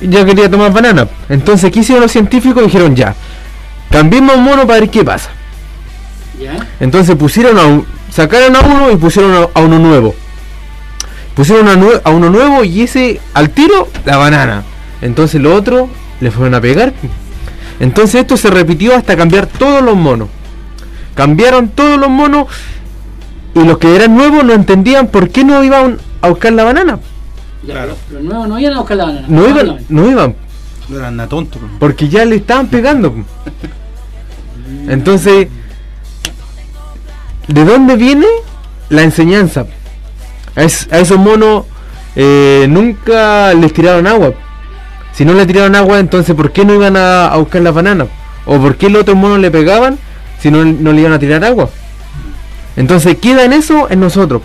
[0.00, 1.08] ya quería tomar banana.
[1.28, 2.62] Entonces, ¿qué hicieron los científicos?
[2.62, 3.14] Dijeron ya,
[3.90, 5.30] cambiemos un mono para ver qué pasa.
[6.40, 6.66] Ya.
[6.80, 10.14] Entonces pusieron a un, sacaron a uno y pusieron a, a uno nuevo.
[11.34, 14.62] Pusieron a, nue- a uno nuevo y ese al tiro la banana.
[15.02, 15.88] Entonces lo otro
[16.20, 16.92] le fueron a pegar.
[17.78, 20.28] Entonces esto se repitió hasta cambiar todos los monos.
[21.14, 22.46] Cambiaron todos los monos
[23.54, 26.98] y los que eran nuevos no entendían por qué no iban a buscar la banana.
[27.62, 27.96] Ya, Claro.
[28.10, 29.26] Los, nuevos no iban a buscar la banana.
[29.28, 30.34] No iban, no iban,
[30.88, 31.28] No eran nada
[31.78, 33.14] porque ya le estaban pegando.
[34.88, 35.48] Entonces,
[37.48, 38.26] ¿de dónde viene
[38.88, 39.66] la enseñanza?
[40.56, 41.64] A, es- a esos monos
[42.16, 44.32] eh, nunca les tiraron agua.
[45.12, 48.08] Si no le tiraron agua, entonces ¿por qué no iban a, buscar las bananas?
[48.46, 49.98] ¿O por qué los otros monos le pegaban
[50.40, 51.68] si no, no le iban a tirar agua?
[52.76, 54.42] Entonces queda en eso en nosotros.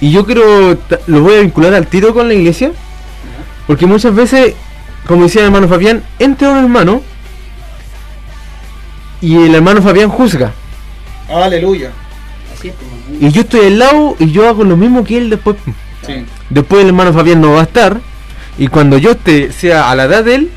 [0.00, 2.72] Y yo creo, lo voy a vincular al tiro con la iglesia,
[3.66, 4.54] porque muchas veces,
[5.06, 7.02] como decía el hermano Fabián, entra un hermano
[9.20, 10.52] y el hermano Fabián juzga.
[11.28, 11.90] Aleluya.
[12.52, 15.30] Así es, como, Y yo estoy al lado y yo hago lo mismo que él
[15.30, 15.56] después.
[16.06, 16.24] Sí.
[16.50, 18.00] Después el hermano Fabián no va a estar.
[18.58, 20.50] Y cuando yo esté, sea a la edad de él,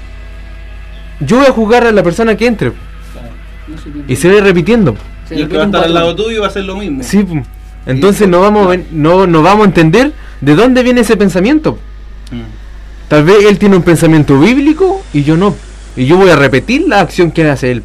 [1.19, 2.71] yo voy a jugar a la persona que entre.
[2.71, 3.29] claro,
[3.67, 4.95] no se Y se va a ir repitiendo.
[5.27, 7.01] se Y el que va a estar al lado tuyo va a hacer lo mismo.
[7.03, 7.41] Sí, pu.
[7.85, 11.79] entonces no vamos, no, no vamos a entender de dónde viene ese pensamiento.
[12.31, 13.07] Mm.
[13.07, 15.55] Tal vez él tiene un pensamiento bíblico y yo no.
[15.95, 17.83] Y yo voy a repetir la acción que hace él.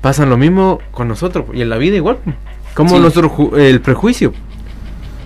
[0.00, 2.18] Pasan lo mismo con nosotros y en la vida igual.
[2.74, 3.02] Como Sí.
[3.02, 4.32] nosotros ju- el prejuicio.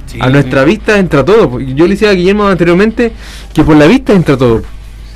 [0.06, 0.66] Sí, a nuestra sí.
[0.70, 1.60] vista entra todo.
[1.60, 3.12] Yo le decía a Guillermo anteriormente
[3.52, 4.60] que por la vista entra todo.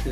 [0.04, 0.10] Sí.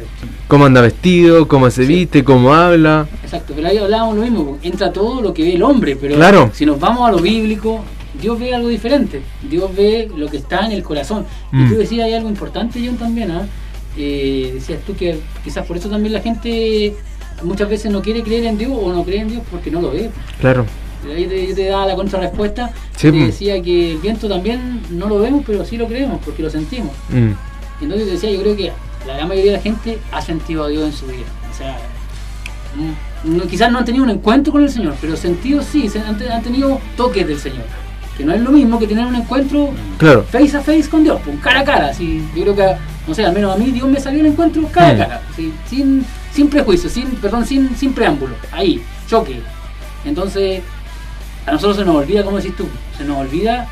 [0.49, 3.07] Cómo anda vestido, cómo se viste, cómo habla.
[3.23, 6.51] Exacto, pero ahí hablábamos lo mismo, entra todo lo que ve el hombre, pero Claro.
[6.53, 7.85] si nos vamos a lo bíblico,
[8.21, 11.27] Dios ve algo diferente, Dios ve lo que está en el corazón.
[11.53, 11.67] Mm.
[11.67, 13.47] Y tú decías hay algo importante, John, también, ¿ah?
[13.99, 16.95] Eh, decías tú que quizás por eso también la gente
[17.43, 19.91] muchas veces no quiere creer en Dios o no cree en Dios porque no lo
[19.91, 20.11] ve.
[20.41, 20.65] Claro.
[21.15, 23.27] Ahí te, yo te daba la contrarrespuesta, Sí, te mm.
[23.27, 26.93] decía que el viento también no lo vemos, pero sí lo creemos porque lo sentimos.
[27.11, 27.31] Mm.
[27.83, 28.73] Entonces decía, yo creo que
[29.07, 31.27] la gran mayoría de la gente ha sentido a Dios en su vida.
[31.53, 31.79] O sea,
[32.75, 36.01] mm, no- quizás no han tenido un encuentro con el Señor, pero sentido sí, se
[36.01, 37.65] han, te- han tenido toques del Señor.
[38.17, 40.25] Que no es lo mismo que tener un encuentro Claro.
[40.25, 41.89] face a face con Dios, pues, cara a cara.
[41.89, 44.67] Así, yo creo que, no sé, al menos a mí Dios me salió el encuentro
[44.73, 44.99] cara a Mm.
[44.99, 46.05] cara, así, sin,
[46.37, 49.41] sin prejuicio, sin, perdón, sin, sin preámbulo, ahí, choque.
[50.05, 50.63] Entonces,
[51.47, 53.67] a nosotros se nos olvida, como decís tú, se nos olvida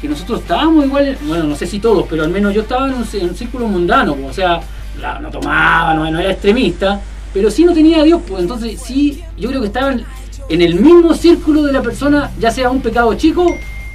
[0.00, 2.94] que nosotros estábamos igual, bueno, no sé si todos, pero al menos yo estaba en
[2.94, 4.60] un, círculo mundano, pues, o sea,
[5.00, 7.00] la- no tomaba, no, no era extremista,
[7.32, 10.04] pero sí no tenía a Dios, pues entonces sí, yo creo que estaba en,
[10.48, 13.46] en el mismo círculo de la persona, ya sea un pecado chico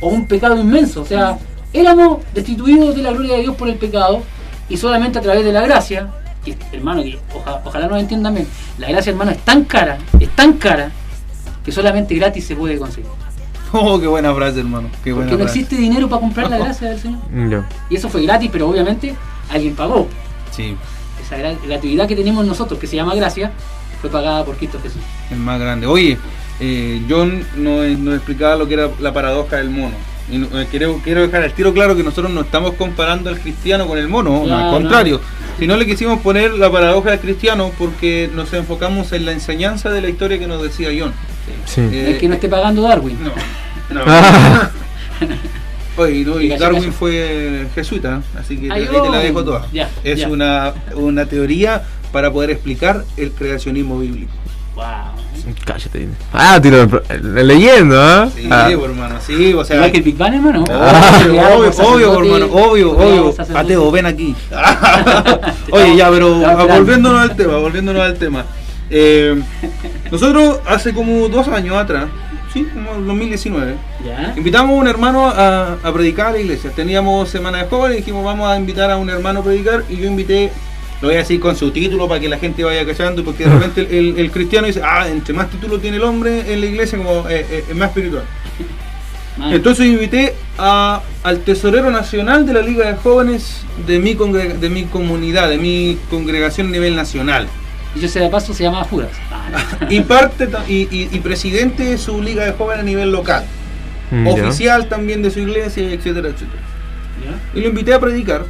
[0.01, 1.37] o un pecado inmenso, o sea,
[1.71, 4.23] éramos destituidos de la gloria de Dios por el pecado
[4.67, 6.09] y solamente a través de la gracia,
[6.43, 8.47] que hermano, que oja- ojalá nos entiendan bien,
[8.77, 10.91] la gracia hermano es tan cara, es tan cara,
[11.63, 13.09] que solamente gratis se puede conseguir.
[13.71, 14.89] Oh, qué buena frase, hermano.
[15.03, 15.59] Qué buena Porque no frase.
[15.59, 17.19] existe dinero para comprar la gracia del Señor.
[17.89, 19.13] Y eso fue gratis, pero obviamente
[19.51, 20.07] alguien pagó.
[20.51, 20.75] Sí,
[21.21, 23.51] Esa gra- gratuidad que tenemos nosotros, que se llama gracia,
[24.01, 25.01] fue pagada por Cristo Jesús.
[25.29, 25.85] el más grande.
[25.85, 26.17] Oye,
[26.59, 29.93] eh, John nos, nos explicaba lo que era la paradoja del mono.
[30.31, 33.85] Y eh, quiero, quiero dejar al tiro claro que nosotros no estamos comparando al cristiano
[33.87, 35.21] con el mono, no, al contrario.
[35.59, 39.89] Si no le quisimos poner la paradoja del cristiano porque nos enfocamos en la enseñanza
[39.89, 41.11] de la historia que nos decía John.
[41.65, 41.81] Sí.
[41.81, 43.17] Eh, es que no esté pagando Darwin.
[43.21, 43.31] No,
[43.93, 44.03] no.
[44.07, 44.71] Ah,
[45.97, 49.67] Oye, no, y Darwin fue jesuita, así que Ay, ahí te la oh, dejo toda.
[49.73, 50.29] ya, es ya.
[50.29, 54.31] Una, una teoría para poder explicar el creacionismo bíblico.
[54.79, 55.55] Wow.
[55.65, 56.07] cállate.
[56.33, 58.29] Ah, tiro el- leyendo, ¿ah?
[58.33, 58.69] Sí, Ah.
[58.71, 59.75] hermano, sí, o sea.
[59.77, 60.63] Igual que el Big Bang, hermano.
[60.69, 63.33] Ah, Obvio, obvio, obvio, hermano, obvio, obvio.
[63.55, 64.35] Ateo, ven aquí.
[65.71, 66.35] Oye, ya, pero
[66.67, 68.45] volviéndonos al tema, volviéndonos al tema.
[68.89, 69.39] Eh,
[70.11, 72.05] nosotros hace como dos años atrás,
[72.53, 74.33] sí, como el 2019, Ya.
[74.35, 76.71] invitamos a un hermano a, a predicar a la iglesia.
[76.75, 79.97] Teníamos semana de jóvenes y dijimos vamos a invitar a un hermano a predicar y
[79.97, 80.51] yo invité,
[81.01, 83.49] lo voy a decir con su título para que la gente vaya callando, porque de
[83.51, 86.65] repente el, el- el cristiano dice, ah, entre más título tiene el hombre en la
[86.67, 88.23] iglesia, como eh, eh, es más espiritual.
[89.37, 89.53] Man.
[89.53, 94.83] Entonces invité a, al tesorero nacional de la Liga de Jóvenes de mi, de mi
[94.83, 97.47] comunidad, de mi congregación a nivel nacional.
[97.95, 99.09] Y yo sé de paso, se llama Judas.
[99.31, 99.47] Ah,
[99.81, 99.87] no.
[99.91, 103.45] Y parte y, y- y presidente de su Liga de Jóvenes a nivel local.
[104.11, 104.27] Mm.
[104.27, 106.61] Oficial también de su iglesia, etcétera, etcétera.
[107.23, 107.57] ¿Ya?
[107.57, 108.43] Y lo invité a predicar,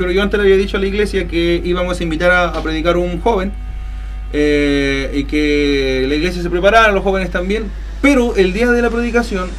[0.00, 2.62] pero yo antes le había dicho a la iglesia que íbamos a invitar a, a
[2.62, 3.52] predicar un joven
[4.32, 7.64] eh, y que la iglesia se preparara, los jóvenes también.
[8.00, 9.50] Pero el día de la predicación,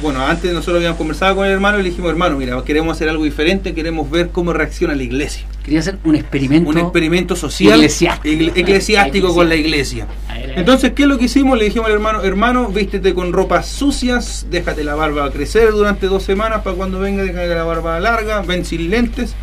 [0.00, 3.10] bueno, antes nosotros habíamos conversado con el hermano y le dijimos, hermano, mira, queremos hacer
[3.10, 5.44] algo diferente, queremos ver cómo reacciona la iglesia.
[5.62, 6.70] Quería hacer un experimento.
[6.70, 9.34] Un experimento social, Eclesiástico.
[9.34, 10.06] con la iglesia.
[10.28, 10.58] A ver, a ver.
[10.60, 11.58] Entonces, ¿qué es lo que hicimos?
[11.58, 16.22] Le dijimos al hermano, hermano, vístete con ropas sucias, déjate la barba crecer durante dos
[16.22, 19.34] semanas para cuando venga, déjate la barba larga, ven sin lentes.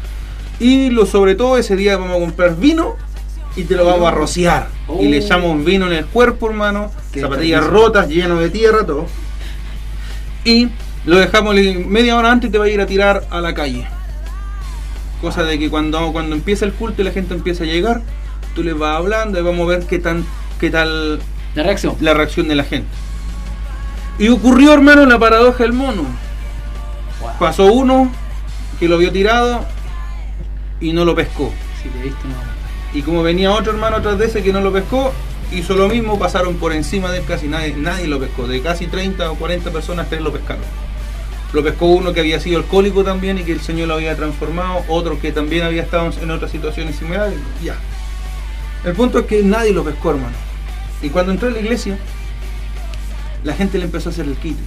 [0.59, 2.95] Y lo sobre todo, ese día vamos a comprar vino
[3.55, 4.69] y te lo vamos a rociar.
[4.99, 5.21] Y le Oh.
[5.23, 9.05] echamos vino en el cuerpo, hermano, Qué zapatillas rotas, lleno de tierra, todo.
[10.43, 10.69] Y
[11.05, 11.55] lo dejamos
[11.87, 13.87] media hora antes y te va a ir a tirar a la calle.
[15.21, 18.01] Cosa de que cuando, cuando empieza el culto y la gente empieza a llegar,
[18.55, 20.25] tú les vas hablando y vamos a ver qué tan
[20.59, 21.19] qué tal
[21.55, 21.95] La reacción.
[21.99, 22.87] la reacción de la gente.
[24.19, 26.03] Y ocurrió, hermano, la paradoja del mono.
[27.21, 27.31] Wow.
[27.39, 28.11] pasó uno
[28.79, 29.65] que lo vio tirado
[30.81, 31.51] y no lo pescó.
[31.81, 32.35] Si te viste, no.
[32.97, 35.13] Y como venía otro hermano atrás de ese que no lo pescó,
[35.51, 38.47] hizo lo mismo, pasaron por encima de él casi nadie, nadie lo pescó.
[38.47, 40.63] De casi 30 o 40 personas, tres lo pescaron.
[41.53, 44.83] Lo pescó uno que había sido alcohólico también y que el Señor lo había transformado,
[44.89, 47.75] otro que también había estado en otras situaciones similares, ya.
[48.83, 50.35] El punto es que nadie lo pescó, hermano.
[51.01, 51.97] Y cuando entró a la iglesia,
[53.43, 54.61] la gente le empezó a hacer el quite.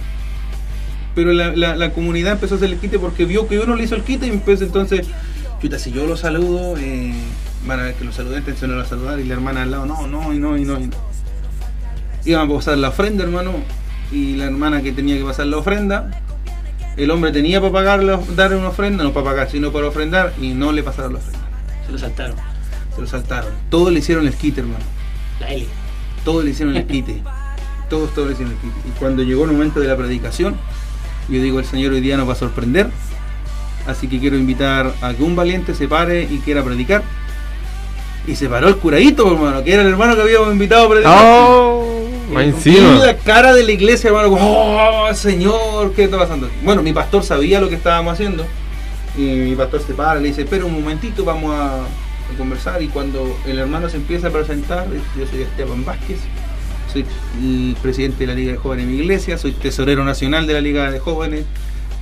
[1.13, 3.83] Pero la, la- la comunidad empezó a hacer el quite porque vio que uno le
[3.83, 5.07] hizo el quite y empezó entonces,
[5.61, 7.13] chuta, si yo lo saludo, eh,
[7.65, 10.07] van a ver que lo saludé, intencioné a saludar y la hermana al lado, no,
[10.07, 10.97] no, y no, y no, y no.
[12.25, 13.53] Iban a pasar la ofrenda, hermano,
[14.11, 16.11] y la hermana que tenía que pasar la ofrenda,
[16.97, 20.33] el hombre tenía para pagar la- dar una ofrenda, no para pagar, sino para ofrendar,
[20.41, 21.39] y no le pasaron la ofrenda.
[21.85, 22.35] Se lo saltaron.
[22.95, 23.51] Se lo saltaron.
[23.69, 24.83] Todos le hicieron el quite, hermano.
[25.39, 25.65] La L.
[26.25, 27.21] Todos le hicieron el quite.
[27.89, 28.87] Todos, todos le hicieron el quite.
[28.87, 30.55] Y cuando llegó el momento de la predicación,
[31.29, 32.89] yo digo, el Señor hoy día nos va a sorprender.
[33.87, 37.03] Así que quiero invitar a que un valiente se pare y quiera predicar.
[38.27, 41.17] Y se paró el curadito, hermano, que era el hermano que habíamos invitado a predicar.
[41.19, 42.01] ¡Oh!
[42.39, 43.05] Encima.
[43.05, 46.49] la cara de la iglesia, hermano, oh, Señor, ¿qué está pasando?
[46.63, 48.45] Bueno, mi pastor sabía lo que estábamos haciendo.
[49.17, 52.81] Y mi pastor se para, le dice, espera un momentito, vamos a, a conversar.
[52.81, 56.19] Y cuando el hermano se empieza a presentar, yo soy Esteban Vázquez,
[56.91, 57.05] soy
[57.41, 60.61] el presidente de la Liga de Jóvenes de mi iglesia, soy tesorero nacional de la
[60.61, 61.43] Liga de Jóvenes,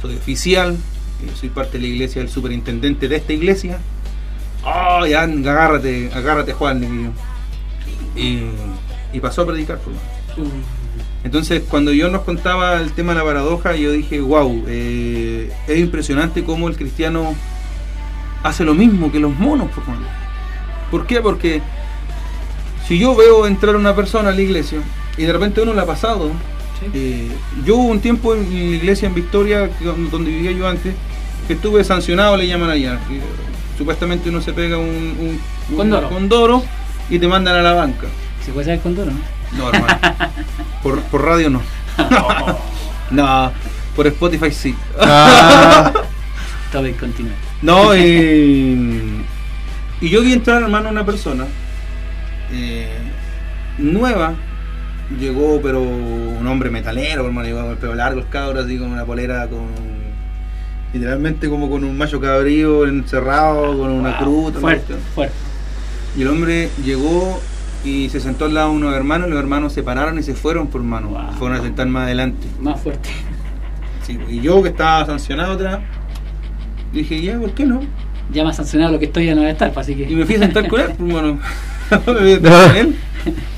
[0.01, 0.77] soy oficial,
[1.23, 3.79] eh, soy parte de la iglesia del superintendente de esta iglesia.
[4.63, 7.13] Oh, ya, agárrate, agárrate Juan.
[8.15, 8.43] Y,
[9.13, 10.49] y pasó a predicar, por favor.
[11.23, 16.43] Entonces, cuando yo nos contaba el tema de la paradoja, yo dije, wow, es impresionante
[16.43, 17.36] cómo el cristiano
[18.41, 20.01] hace lo mismo que los monos, por favor.
[20.89, 21.19] ¿Por qué?
[21.21, 21.62] Porque
[22.88, 24.79] si yo veo entrar una persona a la iglesia
[25.17, 26.32] y de repente uno la ha pasado,
[26.93, 27.27] eh,
[27.65, 29.69] yo hubo un tiempo en la iglesia en Victoria,
[30.11, 30.93] donde vivía yo antes,
[31.47, 32.99] que estuve sancionado, le llaman allá.
[33.07, 33.19] que,
[33.77, 35.39] supuestamente uno se pega un, un,
[35.69, 36.09] un Condoro.
[36.09, 36.63] condoro
[37.09, 38.07] y te mandan a la banca.
[38.45, 39.57] ¿Se puede saber con duro, no?
[39.57, 39.99] No, hermano.
[40.83, 41.61] por, por radio no.
[43.09, 43.51] no,
[43.95, 44.75] por Spotify sí.
[44.99, 45.93] Ah,
[46.73, 47.33] bien, continúa.
[47.61, 49.23] No, y,
[50.01, 51.45] y yo vi entrar, hermano, una persona
[52.51, 52.97] eh,
[53.77, 54.33] nueva.
[55.17, 58.91] Llegó, pero un hombre metalero, hermano, llegó con el pelo largo, el cabro, así con
[58.91, 59.67] una polera con.
[60.93, 64.19] Literalmente como con un macho cabrío encerrado, con una Wow,
[64.52, 64.54] cruz.
[64.62, 65.34] Fuerte, fuerte.
[66.17, 67.39] Y el hombre llegó
[67.86, 70.67] y se sentó al lado de unos hermanos, los hermanos se pararon y se fueron
[70.67, 71.10] por mano.
[71.10, 71.34] Wow.
[71.38, 72.48] Fueron a sentar más adelante.
[72.60, 73.10] Más fuerte.
[74.04, 75.80] Sí, y yo que estaba sancionado atrás,
[76.91, 77.82] dije, ya, ¿por qué no?
[78.32, 80.10] Ya más sancionado lo que estoy ya no voy a estar, pues, así que.
[80.12, 81.39] Y me fui a sentar con él, pues, bueno.
[82.75, 82.95] él.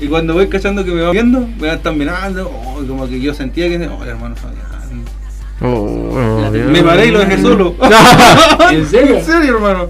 [0.00, 2.86] Y cuando voy cachando que me va viendo, me va a estar mirando, oh, y
[2.86, 5.04] como que yo sentía que, oh, hermano Fabián.
[5.60, 6.50] oh.
[6.70, 7.74] Me paré y lo dejé solo.
[8.70, 9.16] ¿En serio?
[9.18, 9.88] En serio, hermano.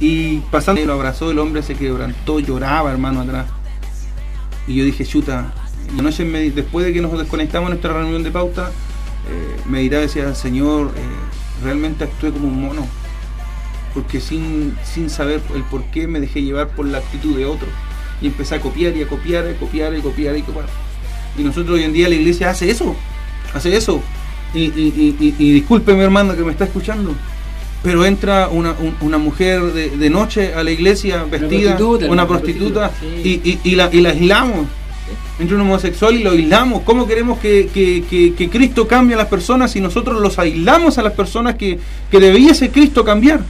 [0.00, 3.46] Y pasando, lo abrazó, el hombre se quebrantó, lloraba, hermano, atrás.
[4.66, 5.52] Y yo dije, chuta.
[5.94, 8.70] Y anoche, me- después de que nos desconectamos en nuestra reunión de pauta,
[9.30, 11.00] eh, meditaba y decía, Señor, eh,
[11.62, 12.86] realmente actué como un mono.
[13.94, 17.66] Porque sin, sin saber el por qué me dejé llevar por la actitud de otro.
[18.22, 20.66] Y empecé a copiar y a copiar, y a copiar y copiar y copiar.
[21.38, 22.94] Y nosotros hoy en día la iglesia hace eso.
[23.54, 24.00] Hace eso.
[24.54, 25.64] Y, y, y,
[26.02, 27.14] hermano que me está escuchando.
[27.82, 32.12] Pero entra una, un- una mujer de, de noche a la iglesia vestida, prostituta, una
[32.12, 34.66] una prostituta, prostituta, y, y- y la, y la aislamos.
[35.38, 36.82] Entra un homosexual y lo aislamos.
[36.82, 40.98] ¿Cómo queremos que, que- que- que Cristo cambie a las personas si nosotros los aislamos
[40.98, 41.78] a las personas que,
[42.10, 43.40] que debiese Cristo cambiar?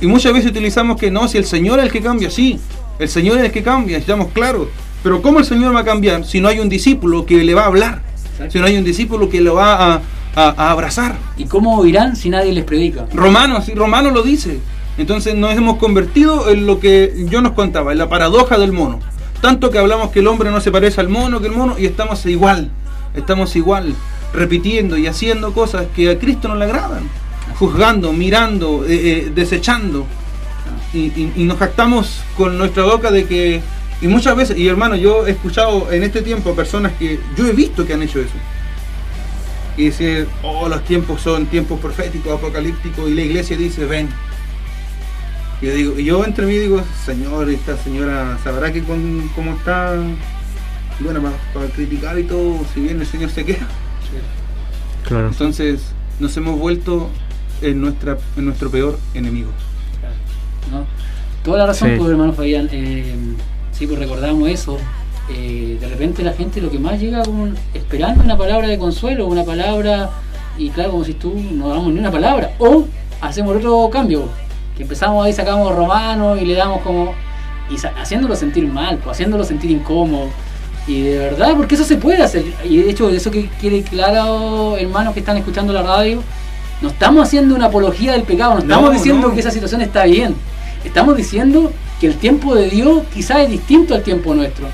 [0.00, 2.58] Y muchas veces utilizamos que no, si el Señor es el que cambia, sí,
[2.98, 4.68] el Señor es el que cambia, estamos claros.
[5.02, 7.62] Pero ¿cómo el Señor va a cambiar si no hay un discípulo que le va
[7.62, 8.02] a hablar?
[8.48, 10.00] Si no hay un discípulo que lo va a,
[10.36, 11.16] a- a abrazar.
[11.36, 13.06] ¿Y cómo irán si nadie les predica?
[13.12, 14.60] Romanos, sí, Romano lo dice.
[14.96, 19.00] Entonces nos hemos convertido en lo que yo nos contaba, en la paradoja del mono.
[19.40, 21.86] Tanto que hablamos que el hombre no se parece al mono, que el mono, y
[21.86, 22.70] estamos igual.
[23.14, 23.94] Estamos igual,
[24.32, 27.08] repitiendo y haciendo cosas que a Cristo no le agradan.
[27.58, 28.88] Juzgando, mirando, eh,
[29.26, 30.06] eh, desechando.
[30.92, 33.60] Y, y- y nos jactamos con nuestra boca de que...
[34.00, 37.52] Y muchas veces, y hermano, yo he escuchado en este tiempo personas que yo he
[37.52, 38.34] visto que han hecho eso
[39.76, 44.08] y decir, oh, los tiempos son tiempos proféticos, apocalípticos, y la iglesia dice, ven.
[45.62, 49.52] Y yo digo, y yo entre mí digo, señor, esta señora sabrá que con, cómo
[49.54, 49.94] está,
[51.00, 53.68] bueno, para, para criticar y todo, si bien el señor se queda.
[55.06, 55.28] Claro.
[55.28, 55.80] Entonces,
[56.18, 57.08] nos hemos vuelto
[57.62, 59.50] en, nuestra, en nuestro peor enemigo.
[60.70, 60.84] ¿no?
[61.42, 61.94] Toda la razón, Sí.
[61.98, 62.68] pues, hermano Fabián.
[62.72, 63.14] Eh,
[63.72, 64.78] sí, pues recordamos eso.
[65.30, 69.26] Eh, de repente la gente lo que más llega con, esperando una palabra de consuelo,
[69.26, 70.10] una palabra
[70.56, 72.52] y claro, como si tú no damos ni una palabra.
[72.58, 72.86] O
[73.20, 74.28] hacemos otro cambio,
[74.76, 77.14] que empezamos ahí, sacamos romano y le damos como...
[77.70, 80.28] Y haciéndolo sentir mal, pues, haciéndolo sentir incómodo.
[80.86, 82.44] Y de verdad, porque eso se puede hacer.
[82.64, 86.22] Y de hecho, eso que quiere claro, hermanos que están escuchando la radio,
[86.80, 90.34] no estamos haciendo una apología del pecado, no estamos diciendo que esa situación está bien.
[90.84, 94.68] Estamos diciendo que el tiempo de Dios quizás es distinto al tiempo nuestro.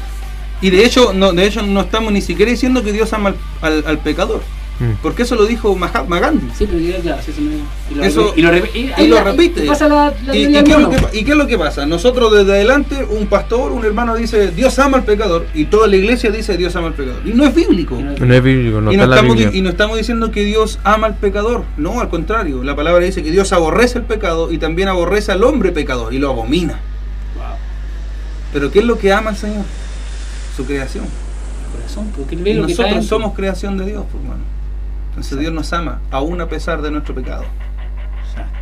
[0.61, 3.99] Y de hecho, no, de hecho no estamos ni siquiera diciendo que Dios ama al
[3.99, 4.43] pecador.
[4.81, 4.95] Mm.
[5.03, 6.49] Porque eso lo dijo Mahatma Gandhi.
[6.55, 7.33] Sí, pero claro, sí,
[7.91, 9.65] y lo, eso, y lo, repite.
[11.13, 11.87] ¿Y, qué es lo que pasa?
[11.87, 15.97] Nosotros desde adelante, un pastor, un hermano dice Dios ama al pecador y toda la
[15.97, 17.23] iglesia dice Dios ama al pecador.
[17.25, 17.97] Y no es bíblico.
[17.97, 21.17] No es bíblico, no, y, no estamos, y no estamos diciendo que Dios ama al
[21.17, 21.63] pecador.
[21.77, 22.65] No, al contrario.
[22.65, 26.19] La palabra dice que Dios aborrece el pecado y también aborrece al hombre pecador y
[26.19, 26.81] lo abomina.
[28.53, 29.65] Pero ¿qué es lo que ama el Señor?
[30.57, 31.07] Su creación.
[31.73, 34.54] corazón, porque nosotros somos creación de Dios, hermano.
[35.15, 37.45] Entonces Dios nos ama, aún a pesar de nuestro pecado.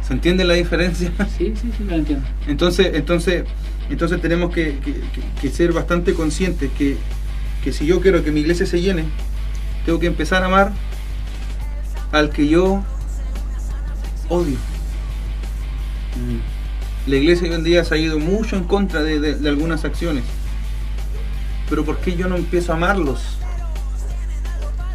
[0.06, 1.10] ¿Se entiende la diferencia?
[1.38, 2.26] Sí, sí, sí, lo entiendo.
[2.46, 3.44] Entonces, entonces,
[3.88, 4.78] entonces tenemos que,
[5.50, 6.98] ser bastante conscientes que,
[7.72, 9.04] si yo quiero que mi iglesia se llene,
[9.86, 10.72] tengo que empezar a amar
[12.10, 12.84] al que yo
[14.28, 14.56] odio.
[16.16, 17.08] Mm.
[17.10, 20.24] La iglesia hoy en día se ha ido mucho en contra de, de algunas acciones.
[21.70, 23.38] Pero ¿por qué yo no empiezo a amarlos?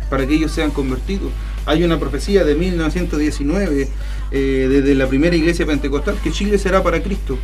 [0.10, 1.32] Para que ellos sean convertidos.
[1.67, 3.89] Hay una profecía de 1919
[4.32, 7.38] eh, desde la primera iglesia pentecostal que Chile será para Cristo.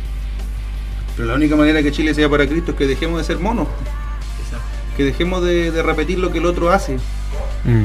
[1.14, 3.68] Pero la única manera que Chile sea para Cristo es que dejemos de ser monos.
[4.96, 6.96] Que dejemos de, repetir lo que el otro hace.
[7.64, 7.84] Mm.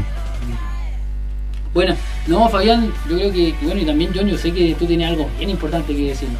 [1.74, 1.96] Bueno,
[2.28, 5.30] no, Fabián, yo creo que, bueno, y también John, yo sé que tú tienes algo
[5.38, 6.40] bien importante que decirnos.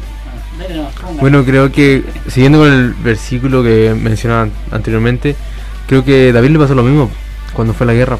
[0.60, 5.36] Ah, bueno, creo que siguiendo con el versículo que mencionaba anteriormente,
[5.86, 7.10] creo que David le pasó lo mismo
[7.52, 8.18] cuando fue la guerra.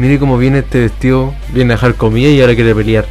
[0.00, 3.04] Mire cómo viene este vestido, viene a dejar comida y ahora quiere pelear.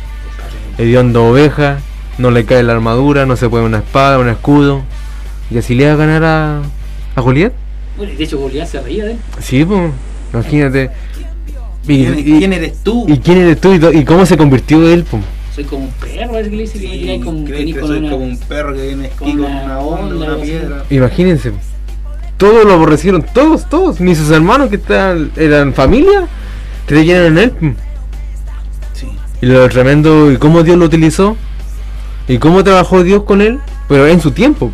[0.80, 1.78] Hediondo oveja,
[2.18, 4.82] no le cae la armadura, no se pone una espada, un escudo.
[5.52, 6.62] Y así le va a ganar a,
[7.16, 7.54] a Goliat.
[7.96, 9.18] Bueno, de hecho Goliat se reía de él.
[9.40, 9.92] Sí, pues,
[10.34, 10.90] imagínate.
[11.86, 13.06] ¿Quién, eres tú?
[13.08, 13.72] ¿Y quién eres tú?
[13.72, 15.04] ¿Y, cómo se convirtió él?
[15.04, 15.22] Pues?
[15.54, 18.38] Soy como un perro, es que le dice que sí, como, que soy como un
[18.40, 20.86] perro que viene aquí con, una onda, una piedra.
[20.90, 21.52] Imagínense.
[22.38, 24.02] Todos lo aborrecieron, todos, todos.
[24.02, 26.28] Ni sus hermanos que estaban, eran familia
[26.90, 27.76] creyeron en él.
[28.94, 29.08] Sí.
[29.42, 31.38] Y lo tremendo, y cómo Dios lo utilizó,
[32.28, 34.72] y cómo trabajó Dios con él, pero en su tiempo.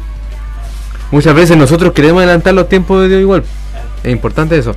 [1.12, 3.44] Muchas veces nosotros queremos adelantar los tiempos de Dios igual.
[4.02, 4.74] Es importante eso.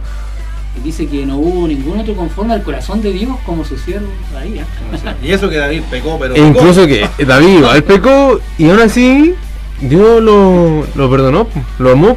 [0.76, 4.08] Y dice que no hubo ningún otro conforme al corazón de Dios como su siervo
[4.32, 4.56] David.
[4.56, 5.14] ¿eh?
[5.22, 6.34] y eso que David pecó, pero.
[6.34, 9.34] E incluso que David igual pecó y aún así
[9.80, 11.46] Dios lo, lo perdonó,
[11.78, 12.16] lo amó.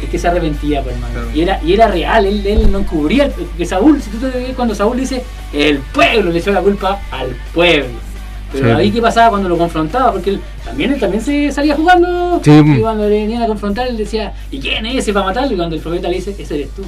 [0.00, 1.20] Es que se arrepentía, pues, hermano.
[1.34, 3.30] Y, era, y era real, él, él no encubría.
[3.56, 7.00] Que Saúl, si tú te ves cuando Saúl dice, el pueblo le echó la culpa
[7.10, 8.12] al pueblo.
[8.52, 12.40] Pero ahí qué pasaba cuando lo confrontaba, porque él también, él también se salía jugando.
[12.44, 15.52] Y cuando le venían a confrontar, él decía, ¿y quién es ese para matarlo?
[15.52, 16.82] Y cuando el profeta le dice, ese eres tú.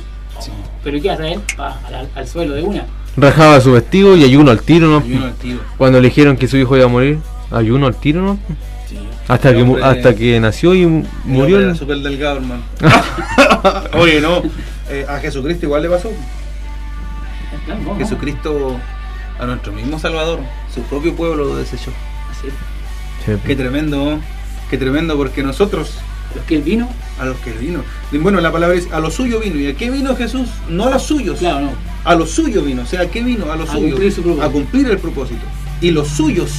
[0.82, 1.40] Pero ¿qué hace él?
[1.56, 1.80] Pa,
[2.14, 2.84] al, suelo de una.
[3.16, 4.98] Rajaba su vestido y ayuno al tiro, ¿no?
[4.98, 5.60] Ayuno al tiro.
[5.78, 7.18] Cuando le dijeron que su hijo iba a morir,
[7.50, 8.38] ayuno al tiro, ¿no?
[9.26, 10.87] Hasta que, hasta que nació y
[11.24, 11.60] murió.
[11.60, 12.62] Era súper delgado, hermano.
[13.94, 14.42] Oye, no.
[14.90, 16.12] Eh, a Jesucristo igual le pasó.
[17.98, 18.76] Jesucristo,
[19.38, 20.40] a nuestro mismo Salvador,
[20.72, 21.90] su propio pueblo lo desechó.
[23.46, 24.18] Qué tremendo,
[24.68, 25.98] qué tremendo, porque nosotros.
[26.32, 26.88] ¿A los que él vino?
[27.18, 27.82] A los que él vino.
[28.12, 29.56] Bueno, la palabra es a lo suyo vino.
[29.56, 30.48] ¿Y a qué vino Jesús?
[30.68, 31.38] No a los suyos.
[31.38, 31.72] Claro, no.
[32.04, 32.82] A lo suyo vino.
[32.82, 33.50] O sea, ¿a qué vino?
[33.50, 34.18] A los suyos.
[34.42, 35.42] a cumplir el propósito.
[35.80, 36.50] Y los suyos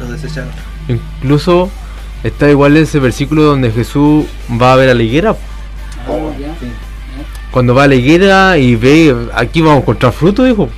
[0.00, 0.52] los desecharon.
[0.88, 1.70] Incluso
[2.22, 4.24] está igual ese versículo donde Jesús
[4.60, 5.36] va a ver a la higuera.
[6.08, 6.32] Oh,
[7.50, 10.68] Cuando va a la higuera y ve, aquí vamos a encontrar fruto, dijo.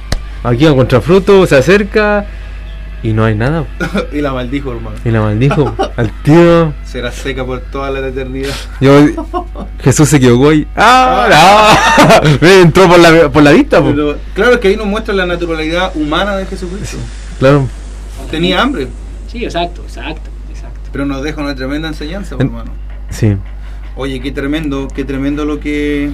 [0.43, 2.27] Aquí vamos a encontrar fruto, se acerca
[3.03, 3.65] y no hay nada.
[4.13, 4.97] y la maldijo, hermano.
[5.05, 5.75] Y la maldijo.
[5.97, 6.73] Al tío.
[6.85, 8.55] Será seca por toda la eternidad.
[9.83, 10.67] Jesús se equivocó ahí.
[10.77, 11.77] ¡Ah!
[12.41, 13.83] Entró por la, por la vista.
[14.35, 16.97] claro que ahí nos muestra la naturalidad humana de Jesucristo.
[17.39, 17.69] Claro.
[18.31, 18.89] Tenía hambre.
[19.29, 20.81] Sí, exacto, exacto, exacto.
[20.91, 22.73] Pero nos deja una tremenda enseñanza, hermano.
[23.11, 23.37] Sí.
[23.97, 26.11] Oye, qué tremendo, qué tremendo lo que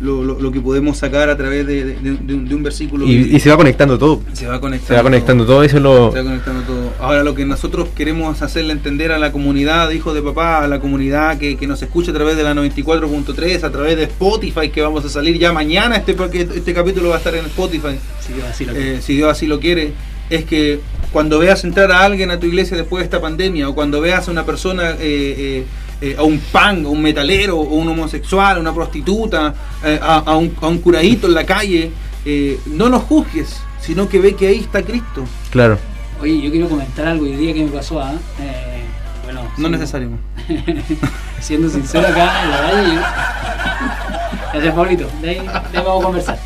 [0.00, 3.06] lo, que podemos sacar a través de, un, versículo.
[3.06, 4.20] Y, se va conectando todo.
[4.32, 5.62] Se va conectando, se va conectando todo.
[5.62, 6.12] eso lo...
[6.12, 6.92] Se va conectando todo.
[7.00, 10.80] Ahora lo que nosotros queremos hacerle entender a la comunidad, hijos de papá, a la
[10.80, 15.04] comunidad que, nos escucha a través de la 94.3, a través de Spotify, que vamos
[15.04, 16.14] a salir ya mañana, este,
[16.54, 19.46] este capítulo va a estar en Spotify, si Dios así lo, eh, si Dios así
[19.46, 19.94] lo quiere,
[20.30, 20.80] es que
[21.12, 24.26] cuando veas entrar a alguien a tu iglesia después de esta pandemia, o cuando veas
[24.28, 25.64] a una persona, eh, eh,
[26.00, 30.54] eh, a un pan, a un metalero, o un homosexual, a una prostituta, a, un,
[30.60, 31.90] a, un, curadito en la calle,
[32.24, 35.24] eh, no nos juzgues, sino que ve que ahí está Cristo.
[35.50, 35.78] Claro.
[36.20, 38.00] Oye, yo quiero comentar algo hoy día que me pasó.
[38.00, 38.14] ¿ah?
[38.40, 38.82] Eh,
[39.24, 40.08] bueno, No siendo- necesario.
[41.40, 42.94] Siendo sincero acá en la calle.
[42.94, 43.00] yo-
[44.54, 45.08] Gracias, Pablito.
[45.20, 46.38] De ahí, de ahí vamos a conversar.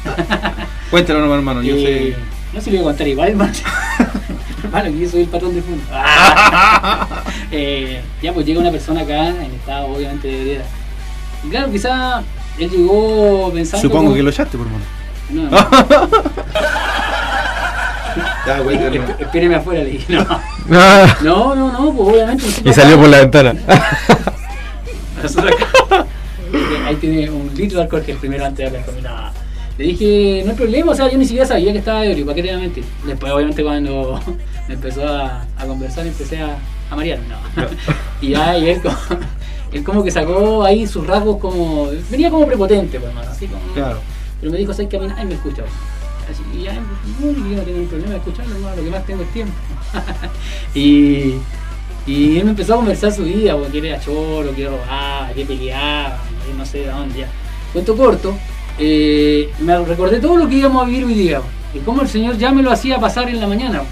[0.90, 1.62] Cuéntalo hermano.
[1.62, 2.16] Yo sé.
[2.54, 3.52] No se lo voy a contar igual, hermano.
[4.64, 5.82] Hermano, que yo soy el patrón de fondo.
[7.50, 10.64] Eh, ya, pues llega una persona acá en estado, obviamente, de vereda.
[11.44, 12.22] Y claro, quizá
[12.58, 13.80] él llegó pensando.
[13.82, 14.84] Supongo como- que lo echaste, por hermano.
[15.30, 15.58] No, no.
[18.46, 18.90] Ya, cuéntalo.
[19.02, 20.12] Esp- Espéreme afuera, le dije.
[20.12, 20.24] No,
[21.22, 22.44] no, no, no, pues obviamente.
[22.64, 23.54] y salió por la ventana.
[25.22, 26.06] Nosotros acá-
[26.86, 29.08] Ahí tiene un litro de alcohol que es primero antes de hablar conmigo.
[29.78, 32.34] Le dije, no hay problema, o sea, yo ni siquiera sabía que estaba ebrio, ¿para
[32.34, 32.84] qué te iba a mentir?
[33.06, 34.20] Después, obviamente, cuando
[34.68, 36.58] me empezó a, a conversar, empecé a,
[36.90, 37.36] a marearme, no.
[38.20, 38.96] Y ya, y él como,
[39.72, 41.90] él como que sacó ahí sus rasgos como.
[42.10, 43.62] Venía como prepotente, pues, hermano, así como.
[43.72, 44.00] Claro.
[44.40, 45.62] Pero me dijo, ¿sabes que a mí nadie me escucha?
[46.28, 49.22] Así, y ya, no, yo no tengo problema de escucharlo, hermano, lo que más tengo
[49.22, 49.54] es tiempo.
[50.74, 51.34] y,
[52.04, 55.44] y él me empezó a conversar su vida, porque que era choro, que robaba, que
[55.46, 56.18] peleaba,
[56.56, 57.28] no sé de dónde ya.
[57.72, 58.36] Cuento corto,
[58.78, 61.40] eh, me recordé todo lo que íbamos a vivir hoy día,
[61.74, 63.82] y cómo el Señor ya me lo hacía pasar en la mañana.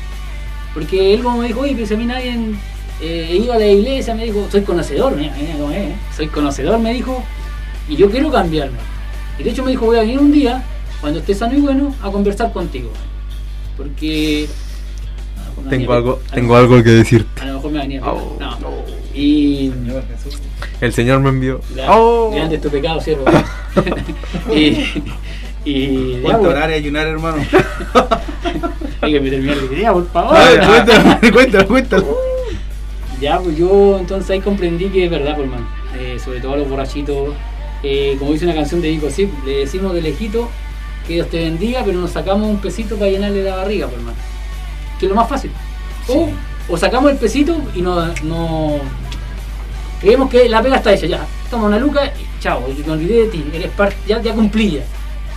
[0.74, 2.36] Porque él como me dijo, oye, pero si a mí nadie
[3.00, 5.96] eh, iba a la iglesia, me dijo, soy conocedor, mira, mira cómo es, ¿eh?
[6.14, 7.22] soy conocedor, me dijo,
[7.88, 8.78] y yo quiero cambiarme.
[9.38, 10.62] Y de hecho me dijo, voy a venir un día,
[11.00, 12.90] cuando esté sano y bueno, a conversar contigo.
[13.76, 14.48] Porque...
[15.68, 17.42] tengo algo, tengo algo que decirte.
[17.42, 18.56] A lo mejor me venía Oh, no.
[19.14, 19.72] Y...
[20.80, 21.60] El Señor me envió.
[21.74, 22.30] Ya, Oh.
[22.34, 23.24] Grande es tu pecado, siervo.
[24.54, 25.02] y...
[25.64, 26.20] Y...
[26.22, 27.38] ¿Cuánto orar y ayunar, hermano?
[29.00, 29.62] Hay que meter mierda.
[29.80, 30.36] Ya, por favor.
[30.36, 32.16] Cuéntalo, cuéntalo, cuéntalo.
[33.20, 35.66] Ya, pues yo entonces ahí comprendí que es verdad, pues, hermano.
[35.98, 37.34] Eh, sobre todo a los borrachitos.
[37.82, 40.48] eh, como dice una canción de Dico, sí, le decimos de lejito
[41.06, 44.18] que Dios te bendiga, pero nos sacamos un pesito para llenarle la barriga, pues, hermano.
[45.00, 45.50] Que es lo más fácil.
[46.08, 46.28] O,
[46.68, 48.78] o sacamos el pesito y no, no.
[50.00, 51.26] Creemos que la pega está hecha, ya.
[51.50, 54.82] Toma una luca y chao, me olvidé de ti, eres parte, ya, ya cumplí ya.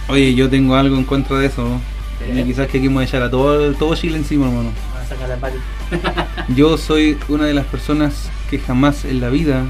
[0.07, 1.63] Oye, yo tengo algo en contra de eso.
[1.63, 1.79] ¿no?
[2.27, 4.71] Y quizás que aquí vamos a echar a todo, todo Chile encima, hermano.
[4.93, 5.57] Vamos a sacar la pali.
[6.55, 9.63] Yo soy una de las personas que jamás en la vida,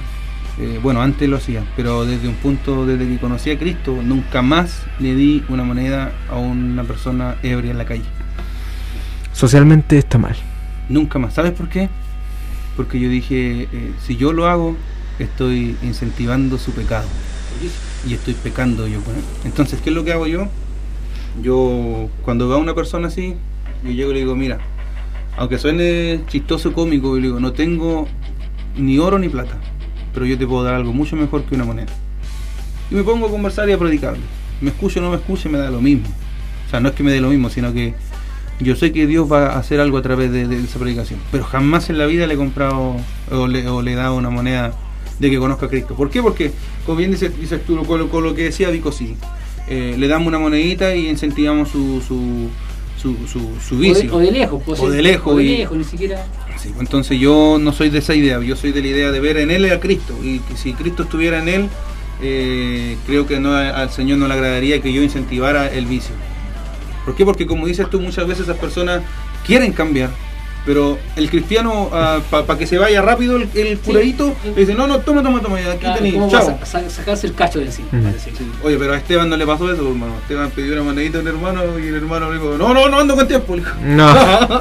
[0.60, 4.42] eh, bueno, antes lo hacía, pero desde un punto, desde que conocí a Cristo, nunca
[4.42, 8.06] más le di una moneda a una persona ebria en la calle.
[9.34, 10.36] Socialmente está mal.
[10.90, 11.34] Nunca más.
[11.34, 11.90] ¿Sabes por qué?
[12.80, 14.73] Porque yo dije, eh, si yo lo hago,
[15.19, 17.05] estoy incentivando su pecado.
[18.07, 19.21] Y estoy pecando yo con él.
[19.43, 20.47] Entonces, ¿qué es lo que hago yo?
[21.43, 23.36] Yo, cuando veo a una persona así,
[23.84, 24.59] yo llego y le digo, mira,
[25.36, 28.07] aunque suene chistoso cómico, yo le digo, no tengo
[28.77, 29.57] ni oro ni plata,
[30.13, 31.91] pero yo te puedo dar algo mucho mejor que una moneda.
[32.89, 34.23] Y me pongo a conversar y a predicarle.
[34.61, 36.07] Me escuche o no me escuche, me da lo mismo.
[36.65, 37.93] O sea, no es que me dé lo mismo, sino que
[38.60, 41.20] yo sé que Dios va a hacer algo a través de, de esa predicación.
[41.32, 42.95] Pero jamás en la vida le he comprado
[43.32, 44.74] o le, o le he dado una moneda
[45.20, 45.95] de que conozca a Cristo.
[45.95, 46.22] ¿Por qué?
[46.22, 46.51] Porque,
[46.86, 49.16] como bien dices, dices tú, con, lo- con lo que decía Vico, sí.
[49.68, 52.47] eh, le damos una monedita y incentivamos su, su,
[53.01, 53.16] su,
[53.66, 54.14] su, vicio.
[54.16, 56.26] o de lejos, pues, O de lejos O de y- lejos, ni siquiera.
[56.57, 59.20] Sí, pues entonces yo no soy de esa idea, yo soy de la idea de
[59.22, 60.14] ver en él a Cristo.
[60.22, 61.70] Y que si Cristo estuviera en él,
[62.22, 66.14] eh, creo que no, al Señor no le agradaría que yo incentivara el vicio.
[67.10, 67.26] ¿Por qué?
[67.26, 69.01] Porque como dices tú, muchas veces esas personas
[69.43, 70.12] quieren cambiar.
[70.64, 71.89] Pero el cristiano,
[72.30, 75.57] para que se vaya rápido el, el curadito, le dice, no, no, toma, toma, toma,
[75.57, 76.60] aquí Claro, tenéis, ¿cómo chao.
[76.62, 77.88] a sa- sacarse el cacho de encima?
[78.24, 78.30] Sí.
[78.64, 80.14] Oye, pero a Esteban no le pasó eso, hermano.
[80.22, 82.99] Esteban pidió una monedita a un hermano y el hermano le dijo, no, no, no
[82.99, 83.55] ando con tiempo.
[83.84, 84.14] No.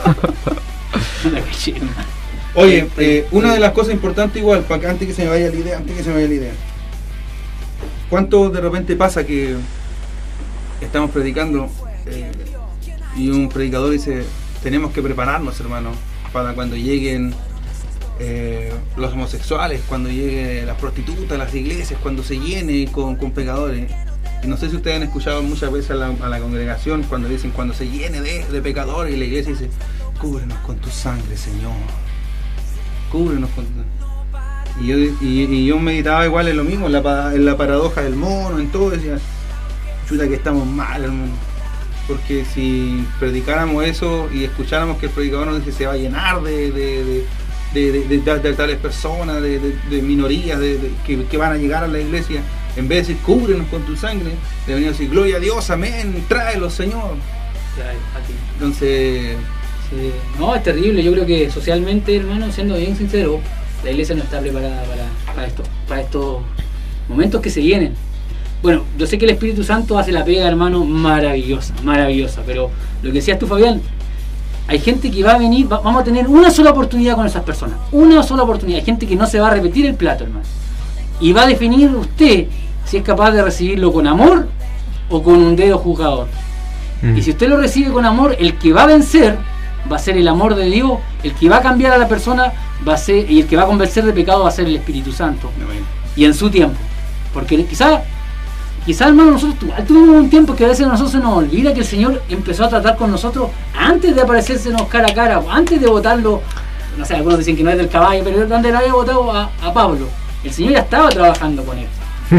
[2.54, 5.50] Oye, eh, una de las cosas importantes igual, para que antes que se me vaya
[5.50, 6.52] la idea, antes que se me vaya la idea.
[8.08, 9.56] ¿Cuánto de repente pasa que
[10.80, 11.68] estamos predicando
[12.10, 12.32] eh,
[13.16, 14.24] y un predicador dice,
[14.62, 15.90] tenemos que prepararnos, hermano,
[16.32, 17.34] para cuando lleguen
[18.20, 23.90] eh, los homosexuales, cuando lleguen las prostitutas, las iglesias, cuando se llene con, pecadores?
[24.46, 27.88] No sé si ustedes han escuchado muchas veces a la, congregación cuando dicen, cuando se
[27.88, 29.68] llene de, pecadores, y la iglesia dice,
[30.20, 31.72] cúbrenos con tu sangre, Señor
[33.10, 33.64] cúbrenos con
[34.80, 38.02] y yo, y, yo meditaba igual en lo mismo, en la, pa- en la paradoja
[38.02, 39.18] del mono, en todo, decía,
[40.08, 41.32] chuta que estamos mal, hermano.
[42.08, 46.42] Porque si predicáramos eso y escucháramos que el predicador nos dice se va a llenar
[46.42, 47.24] de, de, de,
[47.74, 49.60] de- de- de tal- de tales personas, de,
[50.02, 50.58] minorías
[51.06, 52.40] que, que van a llegar a la iglesia,
[52.76, 54.30] en vez de decir cúbrenos con tu sangre,
[54.66, 57.14] deberían decir gloria a Dios, amén, tráelo Señor.
[58.54, 59.36] Entonces,
[59.90, 60.10] Sí.
[60.38, 61.02] No, es terrible.
[61.02, 63.40] Yo creo que socialmente, hermano, siendo bien sincero,
[63.82, 66.42] la iglesia no está preparada para, para esto, para estos
[67.08, 67.94] momentos que se vienen.
[68.62, 72.42] Bueno, yo sé que el Espíritu Santo hace la pega, hermano, maravillosa, maravillosa.
[72.44, 72.70] Pero
[73.02, 73.80] lo que decías tú, Fabián,
[74.66, 77.44] hay gente que va a venir, va- vamos a tener una sola oportunidad con esas
[77.44, 77.76] personas.
[77.92, 78.80] Una sola oportunidad.
[78.80, 80.44] Hay gente que no se va a repetir el plato, hermano.
[81.20, 82.46] Y va a definir usted
[82.84, 84.48] si es capaz de recibirlo con amor
[85.08, 86.26] o con un dedo juzgador.
[87.02, 87.16] Mm.
[87.16, 89.38] Y si usted lo recibe con amor, el que va a vencer
[89.90, 92.52] va a ser el amor de Dios, el que va a cambiar a la persona
[92.86, 94.76] va a ser, y el que va a convencer de pecado va a ser el
[94.76, 95.50] Espíritu Santo.
[96.16, 96.76] Y en su tiempo.
[97.32, 98.02] Porque quizá,
[98.88, 101.74] quizá hermano, nosotros tu- tuvimos un tiempo que a veces a nosotros se nos olvida
[101.74, 105.78] que el Señor empezó a tratar con nosotros antes de aparecérsenos cara a cara, antes
[105.78, 106.40] de votarlo,
[106.96, 109.50] no sé, algunos dicen que no es del caballo, pero donde lo había votado a,
[109.62, 110.06] a Pablo.
[110.42, 111.86] El Señor ya estaba trabajando con él.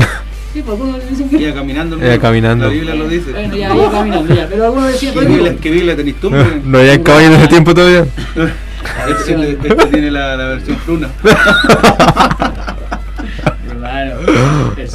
[0.52, 1.38] Sí, pues algunos dicen que...
[1.38, 1.98] Iba caminando.
[2.04, 2.66] Iba caminando.
[2.66, 3.32] La Biblia lo dice.
[3.34, 4.48] Bueno, ya, caminando, ya.
[4.50, 6.26] Pero algunos decían, ¿Qué Biblia, qué Biblia tenés tú?
[6.26, 6.62] hombre?
[6.66, 8.06] No hay caballo en ese tiempo todavía.
[9.10, 11.10] Este, este- este tiene la, la versión pluna.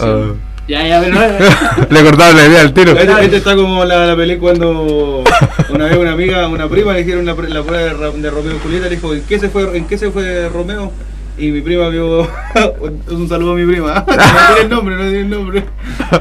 [0.00, 0.32] Ah.
[0.66, 1.88] Ya, ya, pero...
[1.90, 2.92] Le cortaba la idea al tiro.
[2.92, 5.22] Este, este está como la, la película cuando
[5.68, 8.88] una vez una amiga, una prima le hicieron la, la prueba de Romeo y Julieta,
[8.88, 10.90] le dijo, ¿en qué se fue, en qué se fue Romeo?
[11.36, 12.28] Y mi prima vio,
[13.10, 15.64] un saludo a mi prima, no tiene el nombre, no tiene el nombre.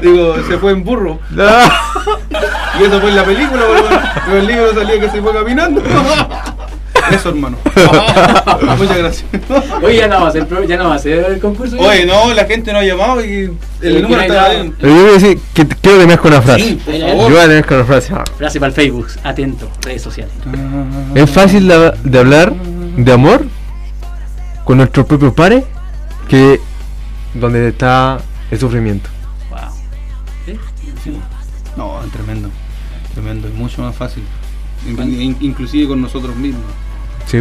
[0.02, 1.20] Digo, se fue en burro.
[2.80, 5.80] Y eso fue en la película, pero, pero el libro salía que se fue caminando.
[7.10, 7.56] Eso, hermano.
[8.78, 9.24] Muchas gracias.
[9.82, 11.76] Oye, ya no va a ser, ya no va a ser el concurso.
[11.76, 11.82] ya.
[11.82, 14.74] Oye, no, la gente no ha llamado y el número que está bien.
[14.80, 16.64] Yo voy a decir que quiero terminar con una frase.
[16.64, 18.14] Sí, por Yo voy a con una frase.
[18.14, 18.24] Ah.
[18.38, 20.32] Frase para el Facebook, atento, redes sociales.
[21.14, 22.52] Es fácil de, de hablar
[22.96, 23.44] de amor
[24.64, 25.64] con nuestros propios pares
[26.28, 26.60] que
[27.34, 28.18] donde está
[28.50, 29.10] el sufrimiento.
[29.50, 29.58] Wow.
[30.46, 30.58] ¿Sí?
[31.76, 32.48] No, tremendo.
[33.12, 34.22] Tremendo, es mucho más fácil.
[34.86, 36.62] In- in- inclusive con nosotros mismos.
[37.26, 37.40] Sí,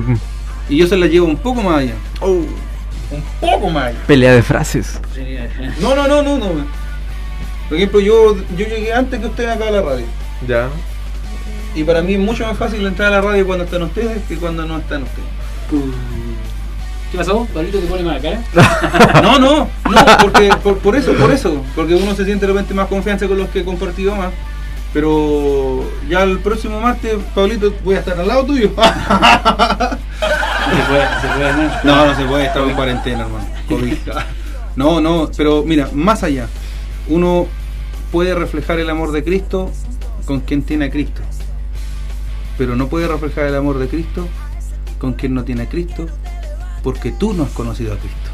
[0.70, 1.94] Y yo se la llevo un poco más allá.
[2.22, 2.48] Un
[3.40, 4.00] poco más allá.
[4.08, 5.00] pelea de frases.
[5.82, 6.66] No, no, no, no, no.
[7.70, 10.06] Por ejemplo, yo, yo llegué antes que ustedes acá a la radio.
[10.48, 10.70] Ya.
[11.76, 14.38] Y para mí es mucho más fácil entrar a la radio cuando están ustedes que
[14.38, 15.28] cuando no están ustedes.
[17.12, 17.48] ¿Qué pasó?
[17.54, 18.42] ¿Pablito te pone mala cara?
[19.22, 21.64] No, no, no, porque por, por eso, por eso.
[21.76, 24.32] Porque uno se siente de repente más confianza con los que he compartido más.
[24.94, 28.72] Pero ya el próximo martes, Pablito, voy a estar al lado tuyo.
[30.64, 31.72] No se puede, no se puede, hermano.
[31.84, 33.46] No, no se puede estar en cuarentena, hermano.
[33.68, 33.98] COVID.
[34.76, 36.48] No, no, pero mira, más allá,
[37.10, 37.48] uno
[38.12, 39.70] puede reflejar el amor de Cristo
[40.26, 41.22] con quien tiene a Cristo,
[42.58, 44.28] pero no puede reflejar el amor de Cristo
[44.98, 46.08] con quien no tiene a Cristo,
[46.82, 48.30] porque tú no has conocido a Cristo.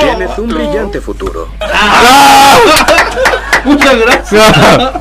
[0.00, 1.48] Tienes un brillante futuro.
[3.64, 4.56] Muchas gracias.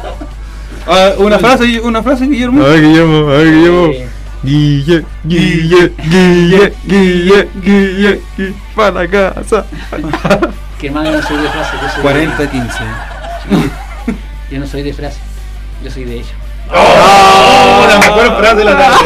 [0.92, 2.64] Ah, una frase, una frase, Guillermo.
[2.64, 3.92] A ver, Guillermo, a ver, Guillermo.
[4.42, 9.68] Guille, Guille, Guille, Guille, Guille, Guille, para casa.
[10.80, 12.80] Que hermano, yo no soy de frase, yo soy 40 15.
[12.80, 12.90] De,
[14.50, 15.20] yo no soy de frase,
[15.84, 16.34] yo soy de ella.
[16.74, 17.86] ¡Oh!
[17.92, 18.98] La mejor frase de la tarde.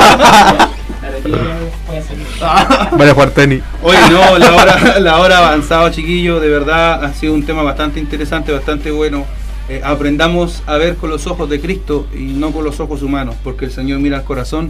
[2.33, 2.89] Ser.
[2.97, 3.61] Vale, jugar tenis.
[3.81, 6.41] Oye, no, la hora, la hora ha avanzado, chiquillos.
[6.41, 9.25] De verdad, ha sido un tema bastante interesante, bastante bueno.
[9.69, 13.35] Eh, aprendamos a ver con los ojos de Cristo y no con los ojos humanos,
[13.43, 14.69] porque el Señor mira al corazón,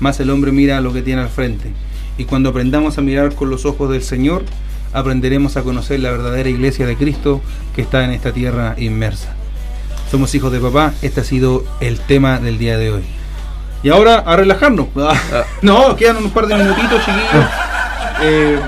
[0.00, 1.72] más el hombre mira lo que tiene al frente.
[2.18, 4.44] Y cuando aprendamos a mirar con los ojos del Señor,
[4.92, 7.40] aprenderemos a conocer la verdadera iglesia de Cristo
[7.74, 9.34] que está en esta tierra inmersa.
[10.10, 13.02] Somos hijos de papá, este ha sido el tema del día de hoy.
[13.84, 14.86] Y ahora a relajarnos.
[15.62, 17.44] No, quedan un par de minutitos, chiquillos.
[18.22, 18.58] Eh,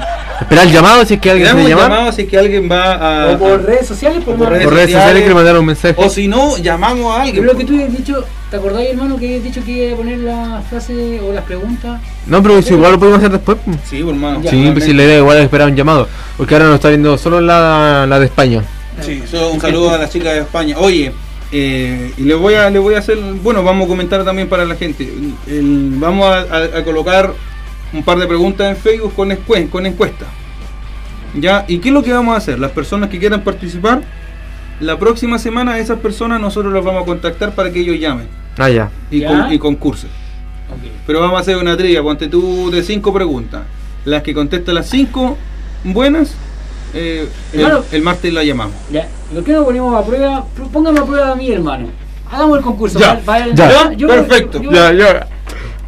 [0.41, 3.31] Espera el llamado si es que alguien se llamado si es que alguien va a.
[3.33, 5.95] O por redes sociales, por, O por redes sociales que le mandaron un mensaje.
[5.97, 7.37] O si no, llamamos a alguien.
[7.43, 9.97] Pero lo que tú habías dicho, ¿te acordáis, hermano, que habías dicho que iba a
[9.97, 12.03] poner la frase o las preguntas?
[12.27, 13.57] No, pero si igual lo podemos hacer después.
[13.65, 13.79] pues.
[13.89, 14.43] Sí, por hermano.
[14.47, 16.07] Sí, pues si la idea igual es esperar un llamado.
[16.37, 18.63] Porque ahora nos está viendo solo la, la de España.
[19.01, 20.77] Sí, so- un saludo a las chicas de España.
[20.79, 21.13] Oye,
[21.53, 24.65] eh, y le voy a le voy a hacer, bueno, vamos a comentar también para
[24.65, 25.09] la gente.
[25.47, 27.33] El- vamos a, a- a colocar
[27.93, 30.27] un par de preguntas en Facebook con, escue- con encuesta.
[31.39, 31.65] ¿Ya?
[31.69, 32.59] ¿Y qué es lo que vamos a hacer?
[32.59, 34.03] Las personas que quieran participar,
[34.81, 38.27] la próxima semana a esas personas nosotros los vamos a contactar para que ellos llamen
[38.59, 38.91] Ah, ya.
[39.11, 39.29] y, ¿Ya?
[39.29, 40.11] con- y concursen.
[41.07, 43.63] Pero vamos a hacer una trivia, ponte tú de cinco preguntas.
[44.05, 45.37] Las que contestan las cinco
[45.85, 46.35] buenas,
[46.95, 47.85] eh, el, Hermano.
[47.93, 48.75] el martes la llamamos.
[48.91, 50.45] Ya, ¿por qué no ponemos a prueba?
[50.73, 51.89] Póngame a prueba a mí, hermano.
[52.31, 52.99] Hagamos el concurso.
[52.99, 54.61] Ya, va- vaya- ya, yo- perfecto.
[54.63, 55.27] yo- Ya, ya.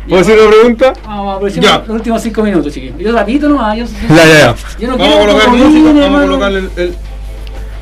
[0.09, 0.93] ¿Puedo hacer una pregunta?
[1.05, 1.79] Vamos a aprovechar Ya.
[1.81, 2.97] los últimos cinco minutos, chiquillos.
[2.99, 3.77] Yo rapidito nomás.
[3.77, 4.55] Yo, Ya, ya, ya.
[4.79, 6.95] Yo no Vamos a colocar música, vamos a colocar el, el-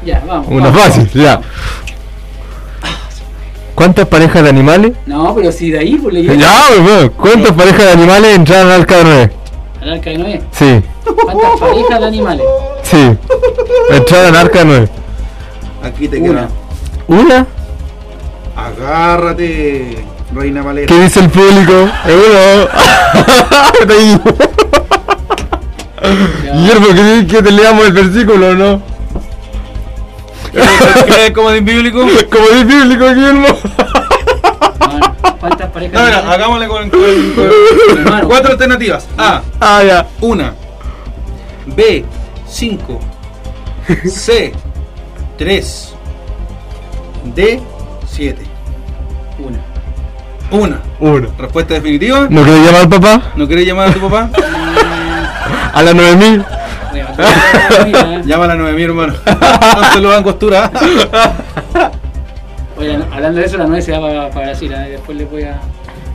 [0.04, 0.46] Ya, vamos.
[0.50, 0.82] Una vamos.
[0.82, 1.40] fácil, ya.
[3.74, 4.92] ¿Cuántas parejas de animales?
[5.04, 6.50] No, pero si de ahí, pues le llevo Ya,
[6.82, 7.10] weón.
[7.10, 9.30] ¿Cuántas parejas de animales entraron al arca de Noé?
[9.82, 10.42] al arca de Noé.
[10.50, 12.46] Sí, ¿Cuántas parejas de animales?
[12.90, 13.16] Sí.
[13.90, 14.88] Entrada en arca 9.
[15.82, 16.48] Aquí te Una.
[16.48, 16.48] queda.
[17.08, 17.46] ¿Una?
[18.56, 20.86] Agárrate, Reina Valera.
[20.86, 21.88] ¿Qué dice el público?
[22.06, 22.68] ¡Uno!
[26.54, 28.82] Guillermo, ¿qué, que te leamos el versículo no?
[30.52, 31.98] ¿Qué es como de bíblico?
[32.00, 33.46] Como dice el bíblico, Guillermo.
[35.40, 36.24] ¿Cuántas parejas?
[36.24, 37.00] No, hagámosle con, con-
[37.34, 38.28] con- Hermano.
[38.28, 39.06] cuatro alternativas.
[39.18, 40.06] A, Ah, ya.
[40.20, 40.50] 1.
[41.66, 42.04] B,
[42.48, 43.00] 5.
[44.06, 44.52] C,
[45.38, 45.94] 3.
[47.34, 47.60] D,
[48.06, 48.42] 7.
[49.38, 49.58] Una.
[50.50, 50.76] 1.
[51.00, 51.28] Uno.
[51.38, 52.26] Respuesta definitiva.
[52.30, 53.22] ¿No querés llamar al papá?
[53.36, 54.30] ¿No querés llamar a tu papá?
[55.72, 56.44] A las 9000.
[56.90, 57.08] Bueno,
[57.84, 59.14] mira, Llama a la 9000, hermano.
[59.26, 60.70] No se lo dan costura.
[62.78, 64.72] Oye, hablando de eso, la 9 se va para, para Brasil.
[64.72, 64.88] ¿eh?
[64.92, 65.60] Después les voy a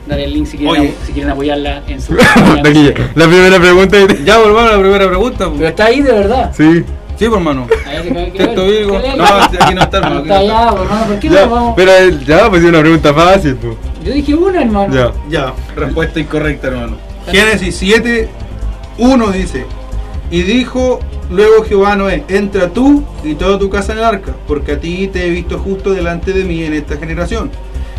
[0.06, 0.94] dar el link si quieren, Oye.
[1.06, 2.12] si quieren apoyarla en su.
[2.64, 3.96] Aquí, la primera pregunta.
[4.24, 5.50] Ya, pues, hermano, la primera pregunta.
[5.56, 6.52] Pero está ahí de verdad.
[6.56, 6.84] Sí.
[7.18, 7.66] Sí, pues, hermano.
[7.86, 8.70] Allá te cae que Texto ver.
[8.72, 9.00] bíblico.
[9.02, 9.16] ¿Qué lee?
[9.16, 10.58] No, aquí no está, hermano, aquí no está está.
[10.68, 11.04] allá, hermano.
[11.06, 11.72] ¿Por qué no Ya, vamos?
[11.76, 13.76] pero eh, ya, pues es una pregunta fácil, pues.
[14.04, 14.94] Yo dije una, hermano.
[14.94, 15.12] Ya.
[15.30, 16.96] Ya, respuesta incorrecta, hermano.
[17.30, 18.28] Génesis 7,
[18.98, 19.66] 1 dice:
[20.30, 20.98] Y dijo
[21.30, 24.80] luego Jehová a Noé: Entra tú y toda tu casa en el arca, porque a
[24.80, 27.50] ti te he visto justo delante de mí en esta generación.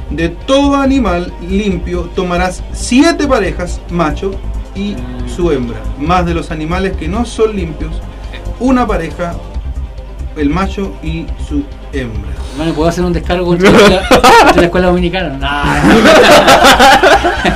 [0.09, 4.31] De todo animal limpio tomarás siete parejas, macho
[4.75, 4.95] y
[5.33, 7.91] su hembra, más de los animales que no son limpios,
[8.59, 9.33] una pareja,
[10.35, 12.31] el macho y su hembra.
[12.53, 15.39] Hermano, ¿puedo hacer un descargo contra la escuela, contra la escuela dominicana?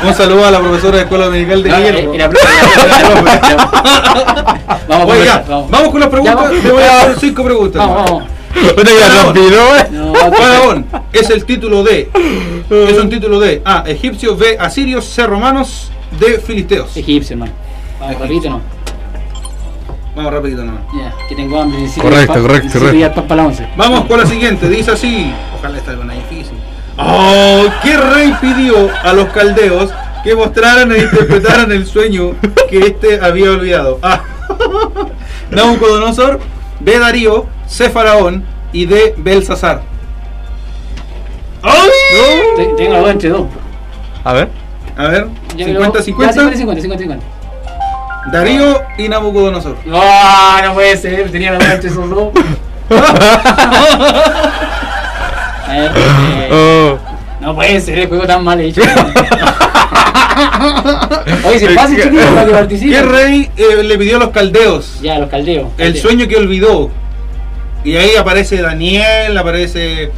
[0.02, 2.14] No, Un saludo a la profesora de escuela dominical de no, Guillermo.
[2.14, 2.30] era-
[4.88, 5.08] Vamos
[5.48, 5.72] vamos.
[5.72, 6.52] vamos con las preguntas.
[6.62, 7.80] Te voy a hacer cinco preguntas.
[7.88, 8.24] Vamos, vamos.
[8.58, 9.88] Eh.
[9.91, 12.10] No, Faraón es el título de.
[12.70, 13.84] Es un título de A.
[13.88, 14.58] Egipcios, B.
[14.60, 15.26] Asirios, C.
[15.28, 16.39] Romanos, D.
[16.39, 16.95] Filisteos.
[16.97, 17.51] Egipcio, hermano.
[17.99, 18.62] Vamos, repito, no.
[20.16, 20.82] Vamos rapidito nomás.
[20.95, 21.80] Ya, que tengo hambre.
[21.80, 23.22] necesito Correcto, pa- correcto, correcto.
[23.22, 23.70] pa- pa' la.
[23.78, 24.68] Vamos con la siguiente.
[24.68, 25.32] Dice así.
[25.58, 26.58] Ojalá esta una difícil.
[26.97, 29.91] Oh, ¿qué rey pidió a los caldeos
[30.24, 32.32] que mostraran e interpretaran el sueño
[32.70, 33.99] que éste había olvidado?
[34.01, 34.24] A.
[35.51, 36.39] Nabucodonosor,
[36.80, 36.97] B.
[36.99, 37.89] Darío, C.
[37.89, 38.43] Faraón
[38.74, 39.13] y D.
[39.18, 39.82] Belsasar.
[41.63, 41.89] ¡Ay!
[42.55, 43.47] Te- Tengo la duda entre dos.
[44.24, 44.49] A ver.
[44.97, 46.34] A ver, Ya, pero- 50, ya, 50.
[46.34, 47.26] 50, 50, 50, 50.
[48.32, 49.78] Darío y Nabucodonosor.
[49.86, 50.01] No,
[50.61, 51.32] no puede ser.
[51.32, 52.30] Tenía la duda entre esos dos.
[55.68, 56.97] A ver, eh, Oh.
[57.41, 58.82] no puede ser el juego tan mal hecho.
[61.45, 62.93] Oye, si es fácil, chiquillo, para que participen.
[62.93, 64.99] ¿Qué rey eh, le pidió a los caldeos?
[65.01, 65.68] Ya, los caldeos.
[65.78, 65.99] El caldeos.
[65.99, 66.89] sueño que olvidó.
[67.88, 70.12] Y ahí aparece Daniel, aparece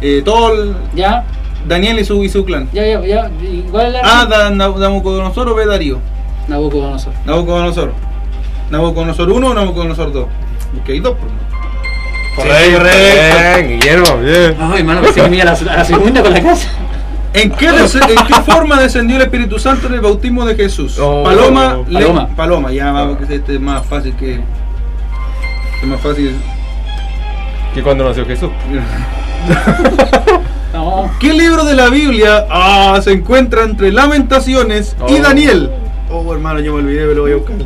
[0.00, 1.24] eh, todo el- Ya,
[1.66, 2.68] Daniel y su, y su clan.
[2.72, 3.30] ya, ya, ya.
[3.70, 4.26] ¿Cuál es la A.
[4.26, 5.66] Da, Na- Nabucodonosor o B.
[5.66, 5.98] Darío.
[6.46, 7.12] Nabucodonosor.
[7.24, 7.92] Nabucodonosor.
[8.70, 10.26] Nabucodonosor 1 o Nabucodonosor 2.
[10.74, 11.14] Porque hay dos.
[11.16, 12.78] por lo menos.
[12.78, 12.84] Correcto.
[12.84, 14.56] Bien, Guillermo, bien.
[14.60, 16.68] Ay, pensé que me iba a la, a la segunda con la casa.
[17.34, 20.98] ¿En qué, ¿En qué forma descendió el Espíritu Santo en el bautismo de Jesús?
[20.98, 22.28] Oh, paloma, le- paloma.
[22.36, 24.34] paloma, ya vamos que este es más fácil que.
[25.82, 26.34] Es más fácil.
[27.76, 28.50] Que cuando nació Jesús.
[30.72, 35.22] No, ¿Qué libro de la Biblia ah, se encuentra entre Lamentaciones y Oh.
[35.22, 35.70] Daniel?
[36.10, 37.56] Oh, hermano, yo me olvidé, me lo voy a buscar.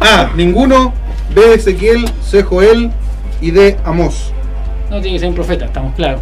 [0.00, 0.30] A.
[0.36, 0.92] Ninguno.
[1.34, 1.54] B.
[1.54, 2.04] Ezequiel.
[2.22, 2.42] C.
[2.44, 2.90] Joel.
[3.40, 3.76] Y D.
[3.84, 4.32] Amós.
[4.90, 6.20] no tiene que ser un profeta, estamos claros.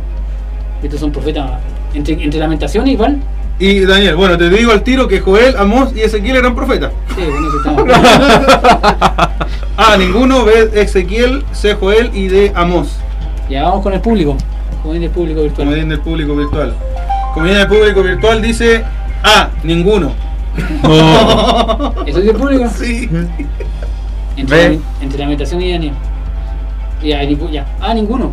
[0.83, 1.51] Estos son profetas.
[1.93, 3.19] Entre, entre lamentaciones igual.
[3.59, 4.17] Y Daniel.
[4.17, 6.93] Bueno, te digo al tiro que Joel, Amós y Ezequiel eran profetas.
[7.15, 9.29] Sí, bueno, eso estamos claros.
[9.77, 9.97] A.
[9.99, 10.45] Ninguno.
[10.45, 10.71] B.
[10.75, 11.45] Ezequiel.
[11.53, 11.75] C.
[11.75, 12.11] Joel.
[12.15, 12.53] Y D.
[12.55, 12.97] Amós.
[13.49, 14.37] Ya vamos con el público.
[14.83, 15.67] Con el público virtual.
[15.67, 16.75] Comediante del público virtual.
[17.35, 18.85] Comediante del público virtual dice
[19.23, 19.51] A.
[19.63, 20.13] Ninguno.
[22.07, 22.69] ¿Eso es del público?
[22.71, 23.09] Sí.
[24.37, 25.93] Entre, la, entre lamentación y Daniel.
[27.03, 27.67] Ya, ni- ya.
[27.81, 28.33] Ah, ninguno.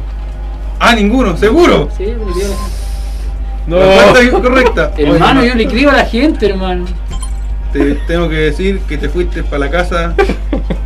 [0.80, 0.94] A.
[0.96, 1.38] Ninguno.
[1.38, 1.90] ¿Seguro?
[1.98, 2.84] Sí, le pido a la gente.
[3.68, 3.78] No.
[3.80, 4.92] Respuesta correcta.
[4.98, 6.86] Hermano, Oye, yo le escribo a la gente, hermano.
[7.72, 10.14] Te tengo que decir que te fuiste para la casa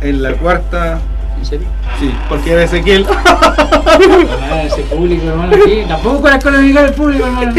[0.00, 1.00] en la cuarta.
[1.38, 1.66] ¿En serio?
[2.00, 3.06] Sí, porque era Ezequiel.
[3.10, 5.82] Ah, ese público, hermano, aquí.
[5.88, 7.52] Tampoco con la escuela dominical el público, hermano.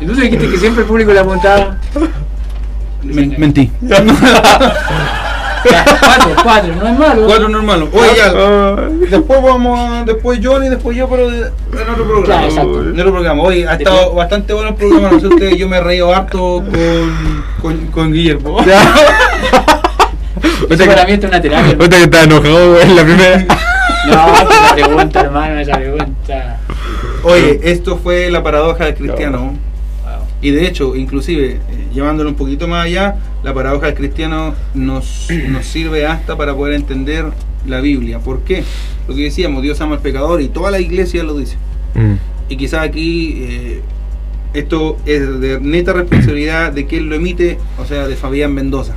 [0.00, 1.76] Y tú dijiste que siempre el público le apuntaba.
[3.02, 3.70] Men- mentí.
[5.70, 7.26] Ya, cuatro, cuatro, no es malo.
[7.26, 7.88] Cuatro normales.
[7.92, 8.32] Oye, ya.
[8.36, 8.76] Ah.
[9.10, 10.04] Después vamos a.
[10.04, 12.24] Después Johnny, después yo, pero de- en otro programa.
[12.24, 12.80] Claro, exacto.
[12.82, 13.42] En otro programa.
[13.42, 15.10] Oye, ha estado bastante bueno el programa.
[15.12, 18.58] No sé ustedes, yo me he reído harto con, con, con Guillermo.
[20.70, 21.78] Eso para mí esto es una terapia.
[21.78, 23.46] que está enojado, güey, en la primera.
[24.06, 26.60] No, esa pregunta, hermano, esa pregunta.
[27.22, 29.38] Oye, esto fue la paradoja del cristiano.
[29.38, 30.26] Wow.
[30.42, 35.28] Y de hecho, inclusive, eh, llevándolo un poquito más allá, la paradoja del cristiano nos,
[35.48, 37.26] nos sirve hasta para poder entender
[37.66, 38.18] la Biblia.
[38.18, 38.62] ¿Por qué?
[39.08, 41.56] Lo que decíamos, Dios ama al pecador y toda la iglesia lo dice.
[41.94, 42.14] Mm.
[42.50, 43.82] Y quizás aquí eh,
[44.54, 48.96] esto es de neta responsabilidad de quien lo emite, o sea, de Fabián Mendoza.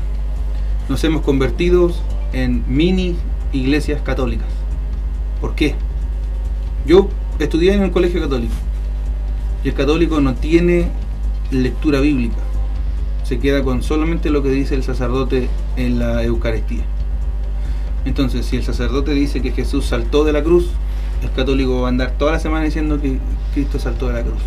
[0.89, 1.91] Nos hemos convertido
[2.31, 3.15] en mini
[3.51, 4.47] iglesias católicas.
[5.41, 5.75] ¿Por qué?
[6.85, 7.09] Yo
[7.39, 8.53] estudié en un colegio católico
[9.63, 10.87] y el católico no tiene
[11.51, 12.37] lectura bíblica.
[13.23, 16.85] Se queda con solamente lo que dice el sacerdote en la Eucaristía.
[18.05, 20.69] Entonces, si el sacerdote dice que Jesús saltó de la cruz,
[21.21, 23.19] el católico va a andar toda la semana diciendo que
[23.53, 24.41] Cristo saltó de la cruz.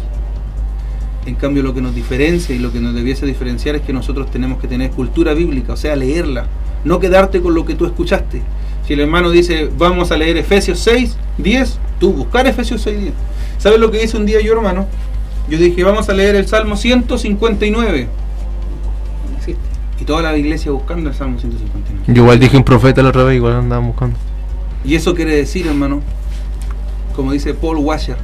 [1.27, 4.31] En cambio, lo que nos diferencia y lo que nos debiese diferenciar es que nosotros
[4.31, 6.47] tenemos que tener cultura bíblica, o sea, leerla,
[6.85, 8.43] no quedarte con lo que tú escuchaste.
[8.87, 13.13] Si el hermano dice, vamos a leer Efesios 6, 10, tú buscar Efesios 6, 10.
[13.59, 14.87] ¿Sabes lo que hice un día yo, hermano?
[15.49, 18.09] Yo dije, vamos a leer el Salmo 159.
[19.31, 19.61] No existe.
[20.01, 22.05] Y toda la iglesia buscando el Salmo 159.
[22.07, 24.17] Yo igual dije un profeta la otra vez, igual andaban buscando.
[24.85, 26.01] Y eso quiere decir, hermano,
[27.15, 28.17] como dice Paul Washer,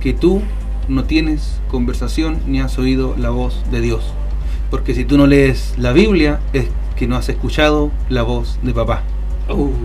[0.00, 0.42] que tú
[0.90, 4.12] no tienes conversación ni has oído la voz de Dios.
[4.70, 6.66] Porque si tú no lees la Biblia, es
[6.96, 9.02] que no has escuchado la voz de papá.
[9.48, 9.78] Uh, bueno.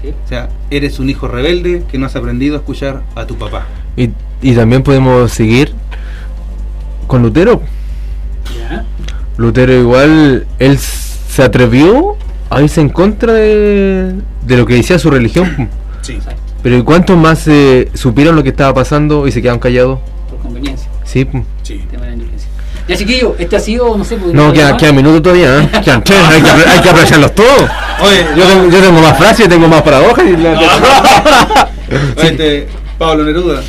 [0.00, 0.08] ¿Sí?
[0.08, 3.66] O sea, eres un hijo rebelde que no has aprendido a escuchar a tu papá.
[3.96, 5.74] Y, y también podemos seguir
[7.06, 7.62] con Lutero.
[8.58, 8.84] Ya.
[9.36, 12.16] Lutero igual, él se atrevió
[12.50, 14.16] a irse en contra de,
[14.46, 15.68] de lo que decía su religión.
[16.02, 16.14] Sí.
[16.14, 16.41] Exacto.
[16.62, 19.98] Pero ¿y cuántos más eh, supieron lo que estaba pasando y se quedaron callados?
[20.30, 20.88] Por conveniencia.
[21.04, 21.26] Sí.
[21.62, 21.84] Sí.
[21.90, 22.48] Tema de la indulgencia.
[22.88, 24.80] Ya, chiquillo, este ha sido, no sé, porque No, queda, más.
[24.80, 25.70] queda minutos todavía, ¿eh?
[25.84, 27.62] Quedan tres, hay que, hay que apreciarlos todos.
[28.02, 31.68] Oye, Yo tengo, yo tengo más frases, tengo más paradojas y la-
[32.22, 33.60] este, Pablo Neruda.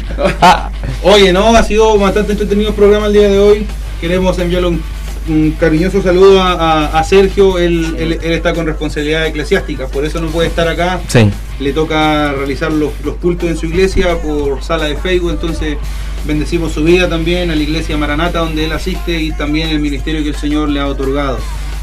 [1.03, 3.67] Oye, no, ha sido bastante entretenido el programa el día de hoy.
[4.01, 4.81] Queremos enviarle un,
[5.27, 7.57] un cariñoso saludo a, a- a Sergio.
[7.57, 10.99] Él, él- él está con responsabilidad eclesiástica, por eso no puede estar acá.
[11.07, 11.29] sí.
[11.59, 15.29] Le toca realizar los, los cultos en su iglesia por sala de Facebook.
[15.31, 15.77] Entonces,
[16.25, 20.23] bendecimos su vida también a la iglesia Maranata, donde él asiste y también el ministerio
[20.23, 21.37] que el Señor le ha otorgado.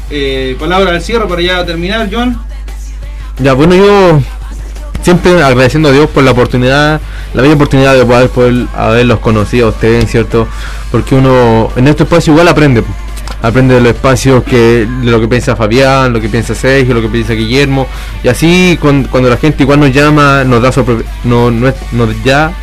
[0.09, 2.37] Eh, palabra al cierre para ya terminar, John.
[3.39, 4.19] Ya, bueno, yo
[5.01, 6.99] siempre agradeciendo a Dios por la oportunidad,
[7.33, 10.47] la bella oportunidad de poder, poder haberlos conocido a ustedes, ¿cierto?
[10.91, 12.83] Porque uno en este espacio igual aprende.
[13.41, 17.01] Aprende de los espacios que de lo que piensa Fabián, lo que piensa Sergio, lo
[17.01, 17.87] que piensa Guillermo.
[18.23, 20.83] Y así cuan- cuando, la gente igual nos llama, nos da su,
[21.23, 21.73] no, nos
[22.23, 22.53] ya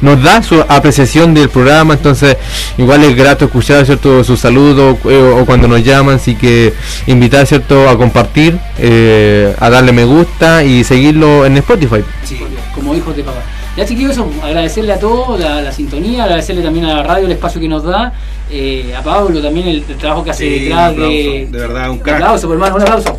[0.00, 2.36] nos da su apreciación del programa, entonces
[2.76, 6.74] igual es grato escuchar cierto su saludo eh, o cuando nos llaman, así que
[7.06, 12.02] invitar cierto a compartir, eh, a darle me gusta y seguirlo en Spotify.
[12.24, 12.38] Sí.
[12.74, 13.40] como hijos de papá.
[13.76, 17.32] Ya chiquillos, eso, agradecerle a todos la, la sintonía, agradecerle también a la radio el
[17.32, 18.12] espacio que nos da,
[18.50, 21.48] eh, a Pablo también el, el trabajo que hace Sí, detrás un aplauso, de...
[21.50, 22.14] de verdad, un Un crack.
[22.16, 23.16] aplauso, pues, hermano, un aplauso.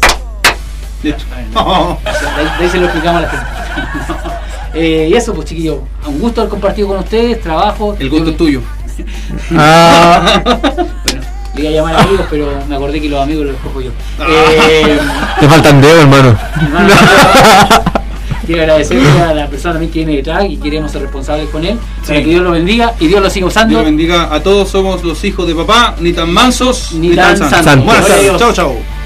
[1.04, 1.26] De hecho.
[1.28, 3.46] De ahí, de ahí se lo explicamos a la gente.
[4.74, 7.96] Eh, y eso, pues chiquillos, un gusto haber compartido con ustedes, trabajo.
[8.00, 8.62] El gusto es tuyo.
[9.58, 11.22] Ah, Bueno,
[11.56, 13.92] le iba a llamar amigos, pero me acordé que los amigos los cojo yo.
[14.20, 14.26] Ah.
[14.30, 15.00] Eh,
[15.40, 16.38] te faltan dedos, hermano.
[16.62, 16.90] hermano,
[18.48, 21.78] quiero agradecerle a la persona también que viene detrás y queremos ser responsables con él.
[22.06, 23.72] Para que Dios lo bendiga y Dios lo siga usando.
[23.72, 27.86] Dios bendiga a todos, somos los hijos de papá, ni tan mansos Ni tan santos.
[27.86, 28.97] Buenas tardes, chao, chao.